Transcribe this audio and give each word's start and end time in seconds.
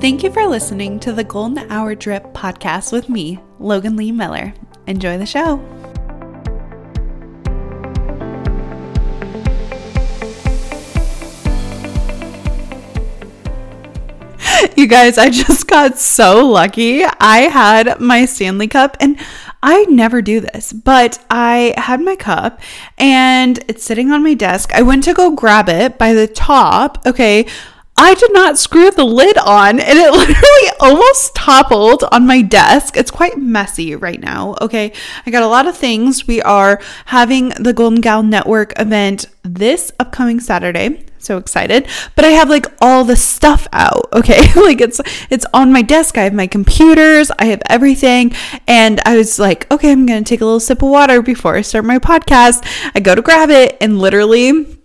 Thank 0.00 0.22
you 0.22 0.30
for 0.30 0.46
listening 0.46 1.00
to 1.00 1.12
the 1.12 1.24
Golden 1.24 1.70
Hour 1.72 1.96
Drip 1.96 2.32
podcast 2.32 2.92
with 2.92 3.08
me, 3.08 3.40
Logan 3.58 3.96
Lee 3.96 4.12
Miller. 4.12 4.54
Enjoy 4.86 5.18
the 5.18 5.26
show. 5.26 5.56
You 14.76 14.86
guys, 14.86 15.18
I 15.18 15.30
just 15.30 15.66
got 15.66 15.98
so 15.98 16.46
lucky. 16.46 17.02
I 17.04 17.48
had 17.50 17.98
my 17.98 18.24
Stanley 18.24 18.68
Cup 18.68 18.96
and 19.00 19.18
I 19.64 19.82
never 19.86 20.22
do 20.22 20.38
this, 20.38 20.72
but 20.72 21.18
I 21.28 21.74
had 21.76 22.00
my 22.00 22.14
cup 22.14 22.60
and 22.96 23.58
it's 23.66 23.82
sitting 23.82 24.12
on 24.12 24.22
my 24.22 24.34
desk. 24.34 24.72
I 24.72 24.82
went 24.82 25.02
to 25.04 25.14
go 25.14 25.32
grab 25.32 25.68
it 25.68 25.98
by 25.98 26.12
the 26.12 26.28
top. 26.28 27.04
Okay. 27.04 27.46
I 28.00 28.14
did 28.14 28.32
not 28.32 28.58
screw 28.58 28.92
the 28.92 29.04
lid 29.04 29.36
on 29.38 29.80
and 29.80 29.98
it 29.98 30.12
literally 30.12 30.68
almost 30.78 31.34
toppled 31.34 32.04
on 32.12 32.28
my 32.28 32.42
desk. 32.42 32.96
It's 32.96 33.10
quite 33.10 33.36
messy 33.36 33.96
right 33.96 34.20
now. 34.20 34.54
Okay. 34.60 34.92
I 35.26 35.30
got 35.32 35.42
a 35.42 35.48
lot 35.48 35.66
of 35.66 35.76
things. 35.76 36.26
We 36.26 36.40
are 36.42 36.80
having 37.06 37.48
the 37.50 37.72
Golden 37.72 38.00
Gal 38.00 38.22
Network 38.22 38.78
event 38.78 39.26
this 39.42 39.90
upcoming 39.98 40.38
Saturday 40.38 41.04
so 41.20 41.36
excited 41.36 41.86
but 42.14 42.24
i 42.24 42.28
have 42.28 42.48
like 42.48 42.66
all 42.80 43.02
the 43.04 43.16
stuff 43.16 43.66
out 43.72 44.08
okay 44.12 44.52
like 44.56 44.80
it's 44.80 45.00
it's 45.30 45.44
on 45.52 45.72
my 45.72 45.82
desk 45.82 46.16
i 46.16 46.22
have 46.22 46.32
my 46.32 46.46
computers 46.46 47.32
i 47.40 47.46
have 47.46 47.60
everything 47.66 48.32
and 48.68 49.00
i 49.04 49.16
was 49.16 49.36
like 49.36 49.70
okay 49.72 49.90
i'm 49.90 50.06
gonna 50.06 50.22
take 50.22 50.40
a 50.40 50.44
little 50.44 50.60
sip 50.60 50.80
of 50.80 50.88
water 50.88 51.20
before 51.20 51.56
i 51.56 51.60
start 51.60 51.84
my 51.84 51.98
podcast 51.98 52.64
i 52.94 53.00
go 53.00 53.16
to 53.16 53.20
grab 53.20 53.50
it 53.50 53.76
and 53.80 53.98
literally 53.98 54.77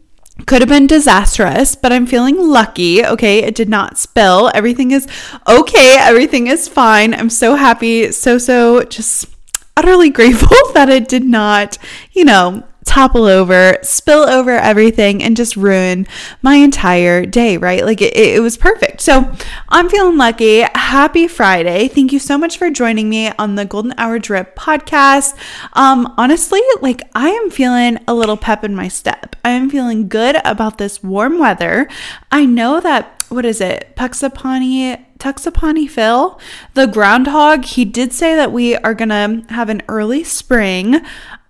could 0.46 0.62
have 0.62 0.70
been 0.70 0.88
disastrous, 0.88 1.76
but 1.76 1.92
I'm 1.92 2.06
feeling 2.06 2.38
lucky. 2.38 3.06
Okay, 3.06 3.40
it 3.40 3.56
did 3.56 3.70
not 3.70 3.98
spill. 3.98 4.52
Everything 4.54 4.92
is 4.92 5.08
okay. 5.48 5.98
Everything 6.00 6.48
is 6.48 6.68
fine. 6.68 7.14
I'm 7.14 7.30
so 7.30 7.56
happy. 7.56 8.12
So, 8.12 8.38
so 8.38 8.84
just 8.84 9.28
utterly 9.78 10.10
grateful 10.20 10.58
that 10.74 10.90
it 10.90 11.08
did 11.08 11.24
not, 11.24 11.78
you 12.12 12.26
know, 12.26 12.64
topple 12.86 13.26
over, 13.26 13.78
spill 13.82 14.30
over 14.30 14.52
everything, 14.52 15.24
and 15.24 15.38
just 15.38 15.56
ruin 15.56 16.08
my 16.42 16.56
entire 16.56 17.26
day, 17.26 17.58
right? 17.58 17.86
Like 17.86 18.02
it, 18.02 18.16
it, 18.16 18.42
was 18.42 18.58
perfect. 18.58 19.02
So 19.02 19.32
I'm 19.70 19.90
feeling 19.90 20.18
lucky. 20.18 20.62
Happy 20.76 21.28
Friday. 21.28 21.88
Thank 21.88 22.12
you 22.12 22.20
so 22.20 22.38
much 22.38 22.58
for 22.58 22.70
joining 22.70 23.10
me 23.10 23.32
on 23.40 23.56
the 23.56 23.66
Golden 23.66 23.94
Hour 23.98 24.20
Drip 24.20 24.56
podcast. 24.56 25.36
Um, 25.74 26.14
honestly, 26.18 26.62
like 26.82 27.02
I 27.16 27.30
am 27.30 27.50
feeling 27.50 28.00
a 28.08 28.14
little 28.14 28.38
pep 28.38 28.64
in 28.64 28.76
my 28.76 28.88
step. 28.88 29.36
I 29.46 29.52
am 29.52 29.70
feeling 29.70 30.08
good 30.08 30.38
about 30.46 30.78
this 30.78 31.04
warm 31.04 31.40
weather. 31.40 31.88
I 32.32 32.46
know 32.46 32.80
that, 32.80 33.24
what 33.30 33.46
is 33.46 33.62
it? 33.62 33.94
Puxapani 33.96 35.04
Tuxapani 35.24 35.90
Phil, 35.90 36.38
the 36.74 36.86
groundhog, 36.86 37.64
he 37.64 37.86
did 37.86 38.12
say 38.12 38.36
that 38.36 38.52
we 38.52 38.76
are 38.76 38.94
to 38.94 39.46
have 39.48 39.70
an 39.70 39.82
early 39.88 40.22
spring. 40.22 41.00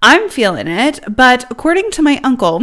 I'm 0.06 0.28
feeling 0.28 0.68
it, 0.68 1.00
but 1.08 1.50
according 1.50 1.90
to 1.92 2.02
my 2.02 2.20
uncle, 2.26 2.62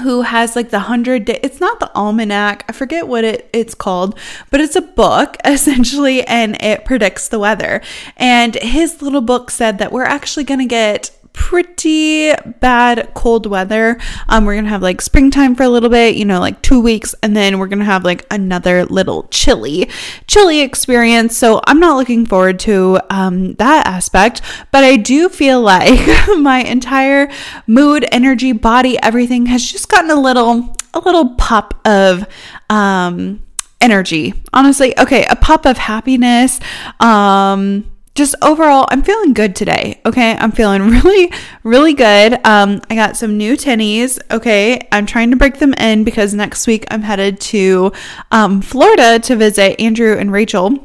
who 0.00 0.20
has 0.20 0.54
like 0.54 0.68
the 0.68 0.76
100 0.76 1.24
day 1.24 1.40
it's 1.42 1.58
not 1.58 1.80
the 1.80 1.90
almanac 1.94 2.66
i 2.68 2.72
forget 2.72 3.08
what 3.08 3.24
it, 3.24 3.48
it's 3.54 3.74
called 3.74 4.18
but 4.50 4.60
it's 4.60 4.76
a 4.76 4.82
book 4.82 5.38
essentially 5.46 6.22
and 6.26 6.62
it 6.62 6.84
predicts 6.84 7.28
the 7.28 7.38
weather. 7.38 7.80
And 8.18 8.56
his 8.56 9.00
little 9.00 9.22
book 9.22 9.50
said 9.50 9.78
that 9.78 9.92
we're 9.92 10.04
actually 10.04 10.44
going 10.44 10.60
to 10.60 10.66
get 10.66 11.15
pretty 11.36 12.32
bad 12.60 13.10
cold 13.14 13.46
weather. 13.46 13.98
Um, 14.28 14.46
we're 14.46 14.56
gonna 14.56 14.70
have 14.70 14.82
like 14.82 15.00
springtime 15.00 15.54
for 15.54 15.62
a 15.62 15.68
little 15.68 15.90
bit, 15.90 16.16
you 16.16 16.24
know, 16.24 16.40
like 16.40 16.60
two 16.62 16.80
weeks, 16.80 17.14
and 17.22 17.36
then 17.36 17.58
we're 17.58 17.68
gonna 17.68 17.84
have 17.84 18.04
like 18.04 18.26
another 18.32 18.84
little 18.86 19.28
chilly, 19.28 19.88
chilly 20.26 20.62
experience. 20.62 21.36
So 21.36 21.60
I'm 21.66 21.78
not 21.78 21.96
looking 21.96 22.26
forward 22.26 22.58
to 22.60 22.98
um, 23.10 23.52
that 23.54 23.86
aspect, 23.86 24.40
but 24.72 24.82
I 24.82 24.96
do 24.96 25.28
feel 25.28 25.60
like 25.60 26.00
my 26.38 26.64
entire 26.66 27.30
mood, 27.66 28.08
energy, 28.10 28.52
body, 28.52 28.98
everything 29.02 29.46
has 29.46 29.70
just 29.70 29.88
gotten 29.88 30.10
a 30.10 30.20
little, 30.20 30.74
a 30.94 30.98
little 31.00 31.34
pop 31.36 31.80
of 31.86 32.26
um 32.70 33.42
energy 33.78 34.32
honestly 34.54 34.98
okay 34.98 35.26
a 35.26 35.36
pop 35.36 35.66
of 35.66 35.76
happiness 35.76 36.58
um 36.98 37.84
just 38.16 38.34
overall, 38.42 38.86
I'm 38.88 39.02
feeling 39.02 39.34
good 39.34 39.54
today. 39.54 40.00
Okay. 40.04 40.36
I'm 40.36 40.50
feeling 40.50 40.82
really, 40.90 41.32
really 41.62 41.94
good. 41.94 42.34
Um, 42.44 42.80
I 42.90 42.94
got 42.94 43.16
some 43.16 43.36
new 43.36 43.56
tinnies. 43.56 44.18
Okay. 44.30 44.88
I'm 44.90 45.06
trying 45.06 45.30
to 45.30 45.36
break 45.36 45.58
them 45.58 45.74
in 45.74 46.02
because 46.02 46.34
next 46.34 46.66
week 46.66 46.86
I'm 46.90 47.02
headed 47.02 47.38
to 47.40 47.92
um, 48.32 48.62
Florida 48.62 49.20
to 49.20 49.36
visit 49.36 49.80
Andrew 49.80 50.16
and 50.16 50.32
Rachel. 50.32 50.82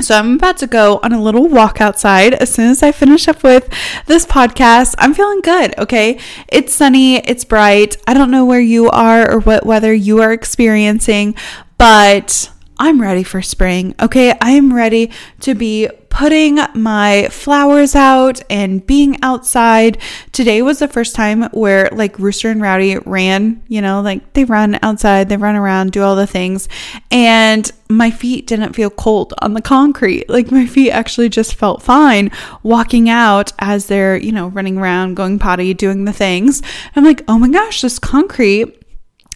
So 0.00 0.16
I'm 0.16 0.36
about 0.36 0.56
to 0.58 0.66
go 0.66 0.98
on 1.02 1.12
a 1.12 1.22
little 1.22 1.46
walk 1.46 1.82
outside 1.82 2.32
as 2.32 2.52
soon 2.52 2.70
as 2.70 2.82
I 2.82 2.90
finish 2.90 3.28
up 3.28 3.42
with 3.42 3.68
this 4.06 4.24
podcast. 4.24 4.94
I'm 4.96 5.12
feeling 5.12 5.42
good, 5.42 5.78
okay? 5.78 6.18
It's 6.48 6.72
sunny, 6.72 7.16
it's 7.16 7.44
bright. 7.44 7.98
I 8.06 8.14
don't 8.14 8.30
know 8.30 8.46
where 8.46 8.60
you 8.60 8.88
are 8.88 9.30
or 9.30 9.40
what 9.40 9.66
weather 9.66 9.92
you 9.92 10.22
are 10.22 10.32
experiencing, 10.32 11.34
but 11.76 12.50
I'm 12.78 13.02
ready 13.02 13.22
for 13.22 13.42
spring. 13.42 13.94
Okay, 14.00 14.32
I 14.40 14.52
am 14.52 14.72
ready 14.72 15.10
to 15.40 15.54
be 15.54 15.90
putting 16.10 16.58
my 16.74 17.28
flowers 17.30 17.94
out 17.94 18.42
and 18.50 18.86
being 18.86 19.16
outside. 19.22 19.96
Today 20.32 20.60
was 20.60 20.80
the 20.80 20.88
first 20.88 21.14
time 21.14 21.44
where 21.52 21.88
like 21.92 22.18
Rooster 22.18 22.50
and 22.50 22.60
Rowdy 22.60 22.98
ran, 22.98 23.62
you 23.68 23.80
know, 23.80 24.02
like 24.02 24.34
they 24.34 24.44
run 24.44 24.78
outside, 24.82 25.28
they 25.28 25.36
run 25.36 25.56
around, 25.56 25.92
do 25.92 26.02
all 26.02 26.16
the 26.16 26.26
things. 26.26 26.68
And 27.10 27.70
my 27.88 28.10
feet 28.10 28.46
didn't 28.46 28.74
feel 28.74 28.90
cold 28.90 29.32
on 29.40 29.54
the 29.54 29.62
concrete. 29.62 30.28
Like 30.28 30.50
my 30.50 30.66
feet 30.66 30.90
actually 30.90 31.28
just 31.28 31.54
felt 31.54 31.82
fine 31.82 32.30
walking 32.62 33.08
out 33.08 33.52
as 33.58 33.86
they're, 33.86 34.16
you 34.16 34.32
know, 34.32 34.48
running 34.48 34.78
around, 34.78 35.14
going 35.14 35.38
potty, 35.38 35.74
doing 35.74 36.04
the 36.04 36.12
things. 36.12 36.60
I'm 36.94 37.04
like, 37.04 37.22
oh 37.28 37.38
my 37.38 37.48
gosh, 37.48 37.80
this 37.80 37.98
concrete 37.98 38.79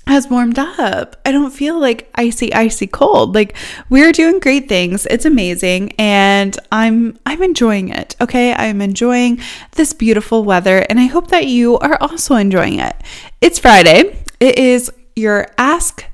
has 0.07 0.29
warmed 0.29 0.59
up. 0.59 1.17
I 1.25 1.33
don't 1.33 1.51
feel 1.51 1.79
like 1.79 2.11
icy 2.15 2.53
icy 2.53 2.87
cold. 2.87 3.35
Like 3.35 3.57
we're 3.89 4.13
doing 4.13 4.39
great 4.39 4.69
things. 4.69 5.07
It's 5.07 5.25
amazing 5.25 5.93
and 5.99 6.57
I'm 6.71 7.19
I'm 7.25 7.43
enjoying 7.43 7.89
it. 7.89 8.17
Okay? 8.21 8.55
I'm 8.55 8.81
enjoying 8.81 9.41
this 9.73 9.93
beautiful 9.93 10.45
weather 10.45 10.87
and 10.89 11.01
I 11.01 11.07
hope 11.07 11.29
that 11.29 11.47
you 11.47 11.79
are 11.79 11.99
also 12.01 12.37
enjoying 12.37 12.81
it. 12.81 12.97
It's 13.41 13.59
Friday. 13.59 14.17
It 14.41 14.59
is 14.59 14.93
your 15.17 15.49
ask 15.59 16.05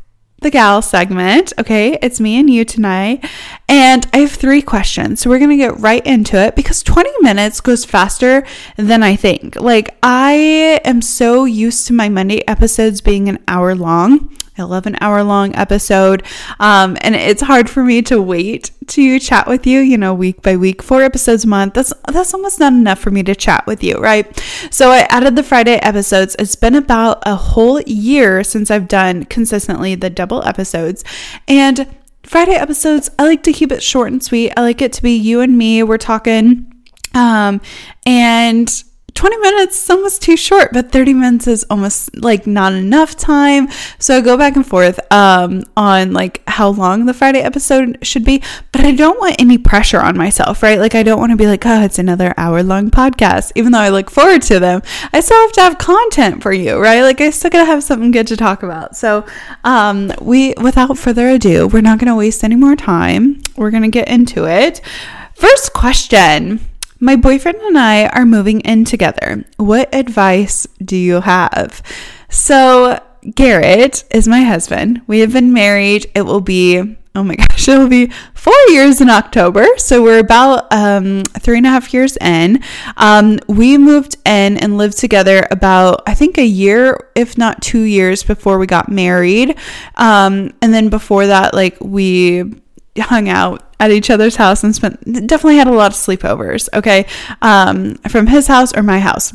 the 0.41 0.51
gal 0.51 0.83
segment. 0.83 1.53
Okay, 1.59 1.99
it's 2.03 2.21
me 2.21 2.39
and 2.39 2.51
you 2.51 2.65
tonight. 2.65 3.25
And 3.69 4.07
I 4.13 4.19
have 4.19 4.33
three 4.33 4.63
questions. 4.63 5.21
So 5.21 5.31
we're 5.31 5.39
going 5.39 5.51
to 5.51 5.57
get 5.57 5.79
right 5.79 6.05
into 6.07 6.37
it 6.37 6.57
because 6.57 6.83
20 6.83 7.11
minutes 7.21 7.61
goes 7.61 7.85
faster 7.85 8.45
than 8.77 9.03
I 9.03 9.17
think. 9.17 9.57
Like, 9.57 9.97
I 10.03 10.81
am 10.85 11.03
so 11.03 11.45
used 11.45 11.87
to 11.87 11.93
my 11.93 12.09
Monday 12.09 12.47
episodes 12.49 13.01
being 13.01 13.29
an 13.29 13.39
hour 13.47 13.75
long. 13.75 14.31
I 14.59 14.63
love 14.65 14.87
an 14.87 14.97
hour 15.01 15.23
long 15.23 15.55
episode. 15.55 16.25
Um, 16.59 16.97
and 17.01 17.15
it's 17.15 17.43
hard 17.43 17.71
for 17.71 17.83
me 17.83 18.03
to 18.03 18.21
wait 18.21 18.71
to 18.89 19.19
chat 19.19 19.47
with 19.47 19.67
you, 19.67 19.81
you 19.81 19.97
know, 19.97 20.13
week 20.13 20.43
by 20.43 20.57
week, 20.57 20.83
four 20.83 21.03
episodes 21.03 21.45
a 21.45 21.49
month. 21.49 21.75
That's 21.75 21.93
that's 22.09 22.35
almost 22.35 22.59
not 22.61 22.73
enough 22.73 22.99
for 22.99 23.11
me 23.11 23.23
to 23.23 23.35
chat 23.35 23.67
with 23.67 23.83
you, 23.83 23.97
right? 23.97 24.39
So 24.71 24.91
I 24.91 25.07
added 25.11 25.37
the 25.37 25.43
Friday 25.43 25.77
episodes. 25.77 26.37
It's 26.39 26.57
been 26.57 26.75
about 26.75 27.23
a 27.25 27.37
whole 27.37 27.81
year 27.83 28.43
since 28.45 28.71
I've 28.71 28.89
done 28.89 29.25
consistently 29.25 29.95
the 29.95 30.11
double 30.11 30.45
episodes. 30.45 31.05
And 31.47 31.87
Friday 32.25 32.55
episodes, 32.55 33.11
I 33.19 33.25
like 33.25 33.43
to 33.45 33.53
keep 33.53 33.73
it 33.73 33.83
short 33.83 34.13
and 34.13 34.23
sweet. 34.23 34.53
I 34.57 34.63
like 34.63 34.83
it 34.83 34.93
to 34.95 35.03
be 35.03 35.17
you 35.17 35.41
and 35.41 35.57
me. 35.57 35.83
We're 35.83 35.99
talking 35.99 36.67
um 37.15 37.61
and 38.07 38.85
20 39.15 39.37
minutes 39.39 39.83
is 39.83 39.91
almost 39.91 40.23
too 40.23 40.37
short, 40.37 40.73
but 40.73 40.93
30 40.93 41.15
minutes 41.15 41.47
is 41.47 41.65
almost 41.71 42.17
like 42.17 42.47
not 42.47 42.73
enough 42.73 43.17
time. 43.17 43.69
So 43.99 44.19
I 44.19 44.21
go 44.21 44.37
back 44.37 44.57
and 44.57 44.67
forth 44.67 45.01
um, 45.13 45.65
on 45.77 46.13
like 46.13 46.43
how 46.47 46.69
long 46.69 47.07
the 47.07 47.15
Friday 47.15 47.41
episode 47.41 47.99
should 48.03 48.25
be, 48.25 48.43
but 48.73 48.83
I 48.85 48.93
don't 48.93 49.19
want 49.19 49.37
any 49.41 49.59
pressure 49.59 50.01
on 50.01 50.17
myself, 50.17 50.63
right? 50.63 50.79
Like 50.79 50.95
I 50.95 51.03
don't 51.03 51.19
want 51.19 51.31
to 51.31 51.37
be 51.37 51.47
like, 51.47 51.65
oh, 51.67 51.83
it's 51.83 51.99
another 51.99 52.35
hour 52.37 52.63
long 52.63 52.91
podcast, 52.91 53.53
even 53.55 53.73
though 53.73 53.79
I 53.79 53.89
look 53.89 54.11
forward 54.11 54.43
to 54.43 54.59
them. 54.59 54.83
I 55.13 55.21
still 55.21 55.41
have 55.41 55.53
to 55.53 55.61
have 55.63 55.79
content 55.79 56.43
for 56.43 56.53
you, 56.53 56.79
right? 56.79 57.03
Like 57.03 57.21
I 57.21 57.31
still 57.31 57.51
gotta 57.51 57.67
have 57.67 57.83
something 57.83 58.11
good 58.11 58.27
to 58.29 58.37
talk 58.37 58.63
about. 58.63 58.97
So 58.97 59.27
um, 59.65 60.13
we, 60.21 60.55
without 60.61 60.99
further 60.99 61.29
ado, 61.29 61.67
we're 61.67 61.81
not 61.81 61.99
gonna 61.99 62.17
waste 62.17 62.45
any 62.45 62.57
more 62.57 62.77
time. 62.77 63.41
We're 63.57 63.71
gonna 63.71 63.89
get 63.89 64.09
into 64.09 64.47
it. 64.47 64.81
First 65.35 65.73
question. 65.73 66.70
My 67.03 67.17
boyfriend 67.17 67.57
and 67.63 67.79
I 67.79 68.09
are 68.09 68.27
moving 68.27 68.61
in 68.61 68.85
together. 68.85 69.47
What 69.57 69.95
advice 69.95 70.67
do 70.85 70.97
you 70.97 71.23
have? 71.23 71.83
So, 72.29 73.03
Garrett 73.35 74.05
is 74.11 74.29
my 74.29 74.43
husband. 74.43 75.01
We 75.07 75.21
have 75.21 75.33
been 75.33 75.51
married. 75.51 76.11
It 76.15 76.23
will 76.23 76.43
be, 76.43 76.99
oh 77.15 77.25
my 77.25 77.37
gosh, 77.49 77.69
it 77.69 77.79
will 77.79 77.89
be 77.89 78.13
four 78.35 78.53
years 78.69 79.01
in 79.01 79.09
October. 79.09 79.67
So, 79.79 80.03
we're 80.03 80.19
about 80.19 80.71
um, 80.75 81.23
three 81.39 81.57
and 81.57 81.67
a 81.67 81.71
half 81.71 81.95
years 81.95 82.19
in. 82.19 82.63
Um, 82.99 83.39
we 83.49 83.79
moved 83.79 84.17
in 84.27 84.59
and 84.59 84.77
lived 84.77 84.99
together 84.99 85.49
about, 85.51 86.03
I 86.07 86.13
think, 86.13 86.37
a 86.37 86.45
year, 86.45 87.09
if 87.15 87.39
not 87.39 87.63
two 87.63 87.81
years 87.81 88.23
before 88.23 88.59
we 88.59 88.67
got 88.67 88.91
married. 88.91 89.57
Um, 89.95 90.53
and 90.61 90.75
then 90.75 90.91
before 90.91 91.29
that, 91.29 91.55
like, 91.55 91.79
we 91.81 92.61
hung 92.99 93.31
out 93.31 93.70
at 93.81 93.91
each 93.91 94.11
other's 94.11 94.37
house 94.37 94.63
and 94.63 94.75
spent 94.75 95.03
definitely 95.27 95.57
had 95.57 95.67
a 95.67 95.73
lot 95.73 95.91
of 95.91 95.97
sleepovers 95.97 96.69
okay 96.75 97.07
um, 97.43 97.95
from 98.09 98.29
his 98.29 98.47
house 98.47 98.73
or 98.77 98.83
my 98.83 99.01
house 99.01 99.33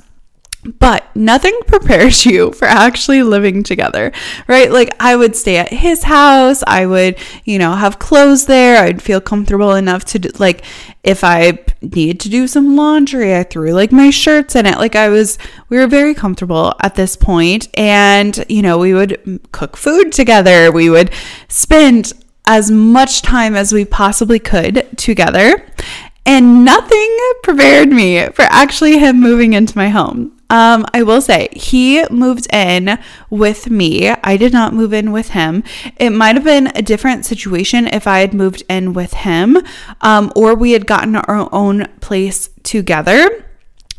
but 0.66 1.16
nothing 1.16 1.58
prepares 1.68 2.26
you 2.26 2.52
for 2.52 2.66
actually 2.66 3.24
living 3.24 3.64
together, 3.64 4.12
right? 4.48 4.72
Like, 4.72 4.96
I 5.00 5.16
would 5.16 5.36
stay 5.36 5.58
at 5.58 5.70
his 5.72 6.04
house. 6.04 6.64
I 6.66 6.86
would, 6.86 7.18
you 7.44 7.60
know, 7.60 7.74
have 7.74 8.00
clothes 8.00 8.46
there. 8.46 8.84
I'd 8.84 9.02
feel 9.02 9.22
comfortable 9.22 9.74
enough 9.74 10.06
to, 10.06 10.20
do, 10.20 10.30
like, 10.40 10.64
if 11.04 11.24
I 11.24 11.60
needed 11.82 12.20
to 12.22 12.30
do 12.30 12.48
some 12.48 12.76
laundry, 12.76 13.36
I 13.36 13.44
threw 13.44 13.74
like 13.74 13.92
my 13.92 14.10
shirts 14.10 14.56
in 14.56 14.66
it. 14.66 14.78
Like, 14.78 14.96
I 14.96 15.10
was, 15.10 15.38
we 15.70 15.78
were 15.78 15.88
very 15.88 16.14
comfortable 16.14 16.74
at 16.82 16.96
this 16.96 17.16
point, 17.16 17.68
And, 17.76 18.44
you 18.50 18.62
know, 18.62 18.78
we 18.78 18.94
would 18.94 19.40
cook 19.52 19.78
food 19.78 20.12
together. 20.12 20.72
We 20.72 20.90
would 20.90 21.12
spend 21.48 22.14
as 22.48 22.72
much 22.72 23.22
time 23.22 23.56
as 23.56 23.74
we 23.74 23.86
possibly 23.86 24.40
could 24.40 24.88
together. 24.98 25.66
And 26.26 26.66
nothing 26.66 27.18
prepared 27.44 27.90
me 27.90 28.28
for 28.30 28.44
actually 28.44 28.98
him 28.98 29.20
moving 29.20 29.54
into 29.54 29.78
my 29.78 29.90
home. 29.90 30.32
Um, 30.50 30.86
I 30.94 31.04
will 31.04 31.22
say 31.22 31.50
he 31.52 32.08
moved 32.10 32.48
in 32.54 33.00
with 33.30 33.70
me. 33.70 34.10
I 34.10 34.38
did 34.38 34.54
not 34.54 34.74
move 34.74 34.94
in 34.94 35.12
with 35.12 35.30
him. 35.30 35.64
It 35.98 36.12
might 36.12 36.36
have 36.36 36.44
been 36.44 36.72
a 36.76 36.82
different 36.82 37.26
situation 37.26 37.88
if 37.88 38.06
I 38.08 38.20
had 38.20 38.34
moved 38.34 38.64
in 38.70 38.94
with 38.94 39.14
him, 39.14 39.58
um, 40.02 40.32
or 40.36 40.56
we 40.56 40.72
had 40.72 40.86
gotten 40.86 41.16
our 41.16 41.50
own 41.52 41.88
place 42.00 42.50
together 42.64 43.46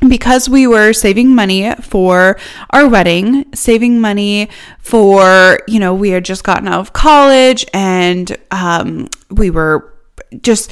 because 0.08 0.48
we 0.48 0.66
were 0.66 0.92
saving 0.92 1.34
money 1.34 1.72
for 1.76 2.38
our 2.70 2.88
wedding, 2.88 3.46
saving 3.54 4.00
money 4.00 4.48
for, 4.78 5.58
you 5.66 5.78
know, 5.78 5.94
we 5.94 6.10
had 6.10 6.24
just 6.24 6.44
gotten 6.44 6.68
out 6.68 6.80
of 6.80 6.92
college 6.92 7.64
and 7.72 8.36
um, 8.50 9.08
we 9.30 9.50
were 9.50 9.92
just 10.42 10.70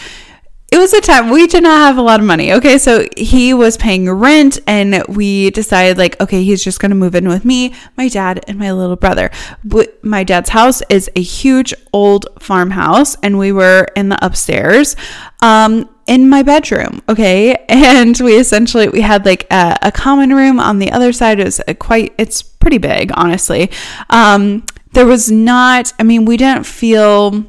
it 0.75 0.79
was 0.79 0.93
a 0.93 1.01
time 1.01 1.31
we 1.31 1.47
did 1.47 1.63
not 1.63 1.79
have 1.87 1.99
a 1.99 2.03
lot 2.03 2.19
of 2.19 2.27
money. 2.27 2.53
Okay, 2.53 2.79
so 2.79 3.07
he 3.17 3.55
was 3.55 3.77
paying 3.77 4.11
rent, 4.11 4.59
and 4.67 5.05
we 5.07 5.51
decided, 5.51 5.99
like, 5.99 6.21
okay, 6.21 6.43
he's 6.43 6.65
just 6.65 6.81
gonna 6.81 6.97
move 6.97 7.15
in 7.15 7.29
with 7.29 7.45
me, 7.45 7.73
my 7.97 8.09
dad, 8.09 8.45
and 8.49 8.59
my 8.59 8.73
little 8.73 8.97
brother. 8.97 9.31
My 10.03 10.25
dad's 10.25 10.51
house 10.51 10.83
is 10.89 11.09
a 11.15 11.23
huge 11.23 11.75
old 11.93 12.27
farmhouse, 12.41 13.15
and 13.23 13.39
we 13.39 13.53
were 13.53 13.87
in 13.95 14.09
the 14.09 14.27
upstairs. 14.27 14.97
Um, 15.41 15.89
in 16.07 16.29
my 16.29 16.43
bedroom 16.43 17.03
okay 17.09 17.55
and 17.69 18.19
we 18.21 18.37
essentially 18.37 18.89
we 18.89 19.01
had 19.01 19.25
like 19.25 19.47
a, 19.51 19.79
a 19.83 19.93
common 19.93 20.35
room 20.35 20.61
on 20.61 20.79
the 20.79 20.91
other 20.91 21.13
side 21.13 21.41
it 21.41 21.45
was 21.45 21.61
quite 21.79 22.15
it's 22.19 22.43
pretty 22.43 22.79
big 22.79 23.11
honestly 23.15 23.71
um 24.11 24.65
there 24.93 25.07
was 25.07 25.31
not 25.31 25.93
i 25.99 26.03
mean 26.03 26.25
we 26.25 26.37
didn't 26.37 26.65
feel 26.65 27.45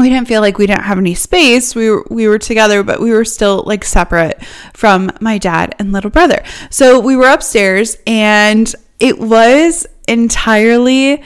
we 0.00 0.08
didn't 0.08 0.28
feel 0.28 0.40
like 0.40 0.58
we 0.58 0.66
didn't 0.66 0.84
have 0.84 0.98
any 0.98 1.14
space. 1.14 1.74
We 1.74 1.90
were 1.90 2.06
we 2.10 2.26
were 2.26 2.38
together, 2.38 2.82
but 2.82 3.00
we 3.00 3.12
were 3.12 3.24
still 3.24 3.62
like 3.66 3.84
separate 3.84 4.42
from 4.72 5.10
my 5.20 5.38
dad 5.38 5.74
and 5.78 5.92
little 5.92 6.10
brother. 6.10 6.42
So 6.70 6.98
we 6.98 7.16
were 7.16 7.28
upstairs 7.28 7.98
and 8.06 8.74
it 8.98 9.18
was 9.18 9.86
entirely 10.08 11.22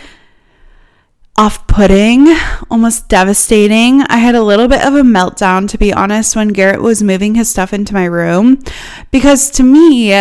off-putting, 1.36 2.28
almost 2.70 3.08
devastating. 3.08 4.02
I 4.02 4.18
had 4.18 4.34
a 4.34 4.42
little 4.42 4.68
bit 4.68 4.84
of 4.84 4.94
a 4.94 5.02
meltdown 5.02 5.68
to 5.70 5.78
be 5.78 5.92
honest 5.92 6.36
when 6.36 6.48
Garrett 6.48 6.82
was 6.82 7.02
moving 7.02 7.34
his 7.34 7.48
stuff 7.48 7.72
into 7.72 7.92
my 7.94 8.04
room 8.04 8.62
because 9.10 9.50
to 9.52 9.62
me 9.62 10.14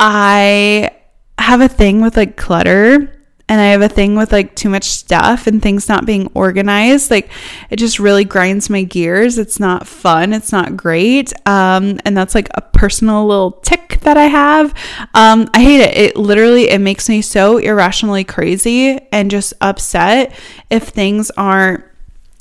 I 0.00 0.90
have 1.38 1.60
a 1.60 1.68
thing 1.68 2.00
with 2.00 2.16
like 2.16 2.36
clutter 2.36 3.17
and 3.48 3.60
I 3.60 3.66
have 3.66 3.82
a 3.82 3.88
thing 3.88 4.14
with 4.14 4.30
like 4.30 4.54
too 4.54 4.68
much 4.68 4.84
stuff 4.84 5.46
and 5.46 5.62
things 5.62 5.88
not 5.88 6.04
being 6.04 6.30
organized. 6.34 7.10
Like 7.10 7.30
it 7.70 7.76
just 7.76 7.98
really 7.98 8.24
grinds 8.24 8.68
my 8.68 8.82
gears. 8.82 9.38
It's 9.38 9.58
not 9.58 9.86
fun. 9.86 10.32
It's 10.32 10.52
not 10.52 10.76
great. 10.76 11.32
Um, 11.46 11.98
and 12.04 12.16
that's 12.16 12.34
like 12.34 12.48
a 12.54 12.60
personal 12.60 13.26
little 13.26 13.52
tick 13.52 14.00
that 14.02 14.16
I 14.16 14.24
have. 14.24 14.74
Um, 15.14 15.48
I 15.54 15.62
hate 15.62 15.80
it. 15.80 15.96
It 15.96 16.16
literally 16.16 16.68
it 16.68 16.80
makes 16.80 17.08
me 17.08 17.22
so 17.22 17.56
irrationally 17.56 18.24
crazy 18.24 19.00
and 19.12 19.30
just 19.30 19.54
upset 19.60 20.32
if 20.70 20.88
things 20.88 21.30
aren't 21.32 21.84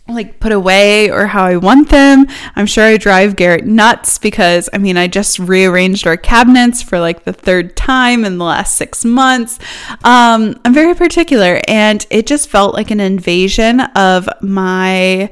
like 0.09 0.39
put 0.39 0.51
away 0.51 1.11
or 1.11 1.27
how 1.27 1.43
I 1.45 1.57
want 1.57 1.89
them. 1.89 2.27
I'm 2.55 2.65
sure 2.65 2.83
I 2.83 2.97
drive 2.97 3.35
Garrett 3.35 3.65
nuts 3.65 4.17
because 4.17 4.69
I 4.71 4.77
mean, 4.77 4.97
I 4.97 5.07
just 5.07 5.39
rearranged 5.39 6.07
our 6.07 6.17
cabinets 6.17 6.81
for 6.81 6.99
like 6.99 7.23
the 7.23 7.33
third 7.33 7.75
time 7.75 8.25
in 8.25 8.37
the 8.37 8.45
last 8.45 8.75
six 8.75 9.03
months. 9.03 9.59
Um, 10.03 10.59
I'm 10.63 10.73
very 10.73 10.95
particular 10.95 11.61
and 11.67 12.05
it 12.09 12.27
just 12.27 12.49
felt 12.49 12.73
like 12.73 12.91
an 12.91 12.99
invasion 12.99 13.81
of 13.81 14.29
my 14.41 15.29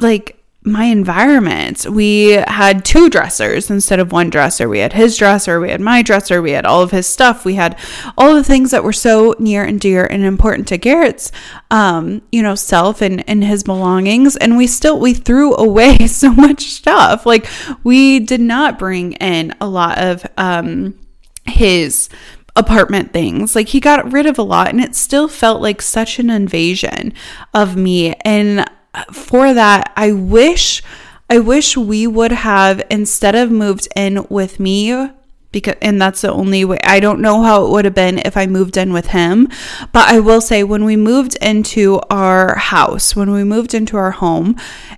like 0.00 0.43
my 0.66 0.84
environment. 0.84 1.86
We 1.86 2.30
had 2.30 2.86
two 2.86 3.10
dressers 3.10 3.70
instead 3.70 4.00
of 4.00 4.12
one 4.12 4.30
dresser. 4.30 4.66
We 4.66 4.78
had 4.78 4.94
his 4.94 5.16
dresser, 5.16 5.60
we 5.60 5.70
had 5.70 5.80
my 5.80 6.00
dresser, 6.00 6.40
we 6.40 6.52
had 6.52 6.64
all 6.64 6.80
of 6.80 6.90
his 6.90 7.06
stuff. 7.06 7.44
We 7.44 7.54
had 7.54 7.78
all 8.16 8.34
the 8.34 8.42
things 8.42 8.70
that 8.70 8.82
were 8.82 8.92
so 8.92 9.34
near 9.38 9.62
and 9.62 9.78
dear 9.78 10.06
and 10.06 10.24
important 10.24 10.66
to 10.68 10.78
Garrett's 10.78 11.30
um, 11.70 12.22
you 12.32 12.42
know, 12.42 12.54
self 12.54 13.02
and 13.02 13.28
and 13.28 13.44
his 13.44 13.62
belongings 13.62 14.36
and 14.36 14.56
we 14.56 14.66
still 14.66 14.98
we 14.98 15.12
threw 15.12 15.54
away 15.54 16.06
so 16.06 16.32
much 16.32 16.62
stuff. 16.64 17.26
Like 17.26 17.46
we 17.82 18.20
did 18.20 18.40
not 18.40 18.78
bring 18.78 19.12
in 19.14 19.54
a 19.60 19.68
lot 19.68 19.98
of 19.98 20.26
um 20.38 20.98
his 21.44 22.08
apartment 22.56 23.12
things. 23.12 23.54
Like 23.54 23.68
he 23.68 23.80
got 23.80 24.12
rid 24.12 24.26
of 24.26 24.38
a 24.38 24.42
lot 24.42 24.68
and 24.68 24.80
it 24.80 24.94
still 24.94 25.28
felt 25.28 25.60
like 25.60 25.82
such 25.82 26.18
an 26.18 26.30
invasion 26.30 27.12
of 27.52 27.76
me 27.76 28.14
and 28.24 28.64
for 29.12 29.54
that, 29.54 29.92
I 29.96 30.12
wish 30.12 30.82
I 31.30 31.38
wish 31.38 31.76
we 31.76 32.06
would 32.06 32.32
have 32.32 32.82
instead 32.90 33.34
of 33.34 33.50
moved 33.50 33.88
in 33.96 34.26
with 34.28 34.60
me 34.60 35.10
because 35.52 35.76
and 35.80 36.02
that's 36.02 36.20
the 36.20 36.32
only 36.32 36.64
way 36.64 36.78
I 36.84 37.00
don't 37.00 37.20
know 37.20 37.42
how 37.42 37.64
it 37.64 37.70
would 37.70 37.84
have 37.86 37.94
been 37.94 38.18
if 38.18 38.36
I 38.36 38.46
moved 38.46 38.76
in 38.76 38.92
with 38.92 39.06
him 39.06 39.48
but 39.92 40.08
I 40.08 40.20
will 40.20 40.40
say 40.40 40.64
when 40.64 40.84
we 40.84 40.96
moved 40.96 41.36
into 41.40 42.00
our 42.10 42.56
house 42.56 43.16
when 43.16 43.30
we 43.30 43.44
moved 43.44 43.72
into 43.72 43.96
our 43.96 44.10
home 44.10 44.56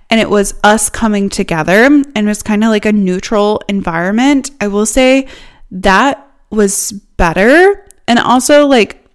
and 0.09 0.19
it 0.19 0.29
was 0.29 0.55
us 0.63 0.89
coming 0.89 1.29
together 1.29 1.85
and 1.85 2.17
it 2.17 2.25
was 2.25 2.43
kind 2.43 2.63
of 2.63 2.71
like 2.71 2.85
a 2.85 2.91
neutral 2.91 3.61
environment 3.69 4.51
I 4.59 4.67
will 4.67 4.87
say 4.87 5.27
that 5.71 6.27
was 6.49 6.91
better 6.91 7.85
and 8.07 8.19
also 8.19 8.65
like 8.65 9.05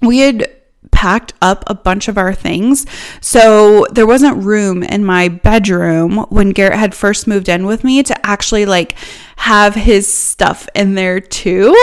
we 0.00 0.20
had 0.20 0.55
packed 0.96 1.34
up 1.42 1.62
a 1.66 1.74
bunch 1.74 2.08
of 2.08 2.16
our 2.16 2.32
things. 2.32 2.86
So 3.20 3.86
there 3.92 4.06
wasn't 4.06 4.42
room 4.42 4.82
in 4.82 5.04
my 5.04 5.28
bedroom 5.28 6.16
when 6.30 6.52
Garrett 6.52 6.78
had 6.78 6.94
first 6.94 7.26
moved 7.26 7.50
in 7.50 7.66
with 7.66 7.84
me 7.84 8.02
to 8.02 8.26
actually 8.26 8.64
like 8.64 8.96
have 9.36 9.74
his 9.74 10.10
stuff 10.10 10.66
in 10.74 10.94
there 10.94 11.20
too. 11.20 11.76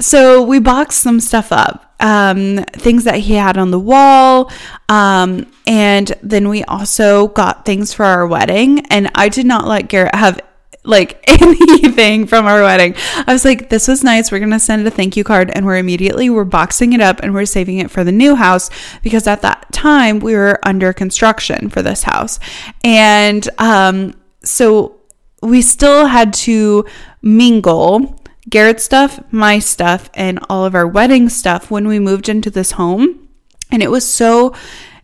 So 0.00 0.42
we 0.42 0.58
boxed 0.58 0.98
some 0.98 1.20
stuff 1.20 1.52
up. 1.52 1.84
Um, 2.00 2.64
things 2.72 3.04
that 3.04 3.18
he 3.18 3.34
had 3.34 3.56
on 3.58 3.70
the 3.70 3.78
wall. 3.78 4.50
Um, 4.88 5.46
and 5.66 6.12
then 6.22 6.48
we 6.48 6.64
also 6.64 7.28
got 7.28 7.64
things 7.64 7.92
for 7.92 8.04
our 8.04 8.26
wedding. 8.26 8.86
And 8.86 9.08
I 9.14 9.28
did 9.28 9.46
not 9.46 9.66
let 9.66 9.88
Garrett 9.88 10.14
have 10.14 10.40
like 10.88 11.22
anything 11.42 12.26
from 12.26 12.46
our 12.46 12.62
wedding. 12.62 12.94
I 13.26 13.32
was 13.32 13.44
like, 13.44 13.68
this 13.68 13.86
was 13.86 14.02
nice. 14.02 14.32
We're 14.32 14.38
going 14.38 14.50
to 14.50 14.58
send 14.58 14.86
a 14.86 14.90
thank 14.90 15.16
you 15.16 15.22
card. 15.22 15.50
And 15.54 15.66
we're 15.66 15.76
immediately, 15.76 16.30
we're 16.30 16.44
boxing 16.44 16.94
it 16.94 17.00
up 17.00 17.20
and 17.22 17.34
we're 17.34 17.46
saving 17.46 17.78
it 17.78 17.90
for 17.90 18.02
the 18.02 18.12
new 18.12 18.34
house 18.34 18.70
because 19.02 19.26
at 19.26 19.42
that 19.42 19.70
time 19.72 20.18
we 20.18 20.34
were 20.34 20.58
under 20.64 20.92
construction 20.92 21.68
for 21.68 21.82
this 21.82 22.02
house. 22.02 22.40
And 22.82 23.48
um, 23.58 24.14
so 24.42 24.98
we 25.42 25.62
still 25.62 26.06
had 26.06 26.32
to 26.34 26.86
mingle 27.22 28.20
Garrett's 28.48 28.84
stuff, 28.84 29.20
my 29.30 29.58
stuff, 29.58 30.08
and 30.14 30.40
all 30.48 30.64
of 30.64 30.74
our 30.74 30.86
wedding 30.86 31.28
stuff 31.28 31.70
when 31.70 31.86
we 31.86 31.98
moved 31.98 32.30
into 32.30 32.50
this 32.50 32.72
home. 32.72 33.28
And 33.70 33.82
it 33.82 33.90
was 33.90 34.08
so 34.08 34.54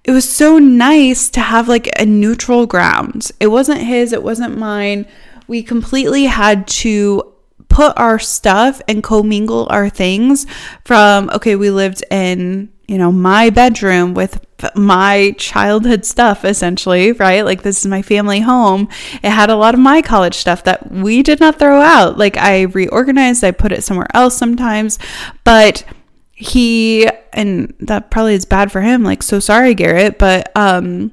it 0.03 0.11
was 0.11 0.29
so 0.29 0.59
nice 0.59 1.31
to 1.31 1.41
have 1.41 1.67
like 1.67 1.89
a 1.99 2.05
neutral 2.05 2.67
ground. 2.67 3.31
It 3.41 3.47
wasn't 3.47 3.81
his, 3.81 4.13
it 4.13 4.23
wasn't 4.23 4.59
mine 4.59 5.07
we 5.47 5.63
completely 5.63 6.25
had 6.25 6.67
to 6.67 7.33
put 7.69 7.97
our 7.99 8.19
stuff 8.19 8.81
and 8.89 9.03
commingle 9.03 9.67
our 9.71 9.89
things 9.89 10.47
from 10.85 11.29
okay 11.31 11.57
we 11.57 11.71
lived 11.71 12.05
in 12.11 12.69
you 12.87 12.99
know 12.99 13.11
my 13.11 13.51
bedroom 13.51 14.15
with 14.15 14.45
my 14.75 15.35
childhood 15.39 16.05
stuff 16.05 16.45
essentially 16.45 17.13
right? 17.13 17.43
Like 17.45 17.63
this 17.63 17.81
is 17.81 17.87
my 17.87 18.03
family 18.03 18.41
home. 18.41 18.89
It 19.23 19.31
had 19.31 19.51
a 19.51 19.57
lot 19.57 19.75
of 19.75 19.81
my 19.81 20.01
college 20.01 20.35
stuff 20.35 20.65
that 20.65 20.91
we 20.91 21.23
did 21.23 21.41
not 21.41 21.59
throw 21.59 21.81
out. 21.81 22.19
Like 22.19 22.37
i 22.37 22.63
reorganized 22.63 23.45
i 23.45 23.51
put 23.51 23.73
it 23.73 23.85
somewhere 23.85 24.09
else 24.15 24.37
sometimes. 24.37 24.99
But 25.43 25.85
he 26.33 27.09
and 27.33 27.75
that 27.81 28.11
probably 28.11 28.35
is 28.35 28.45
bad 28.45 28.73
for 28.73 28.81
him 28.81 29.05
like 29.05 29.23
so 29.23 29.39
sorry 29.39 29.73
garrett 29.73 30.19
but 30.19 30.51
um 30.57 31.13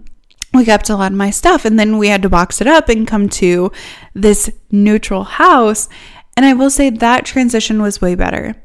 we 0.53 0.65
kept 0.65 0.89
a 0.89 0.95
lot 0.95 1.11
of 1.11 1.17
my 1.17 1.29
stuff 1.29 1.65
and 1.65 1.79
then 1.79 1.97
we 1.97 2.09
had 2.09 2.21
to 2.21 2.29
box 2.29 2.61
it 2.61 2.67
up 2.67 2.89
and 2.89 3.07
come 3.07 3.29
to 3.29 3.71
this 4.13 4.49
neutral 4.71 5.23
house 5.23 5.87
and 6.35 6.45
i 6.45 6.53
will 6.53 6.69
say 6.69 6.89
that 6.89 7.25
transition 7.25 7.81
was 7.81 8.01
way 8.01 8.15
better 8.15 8.55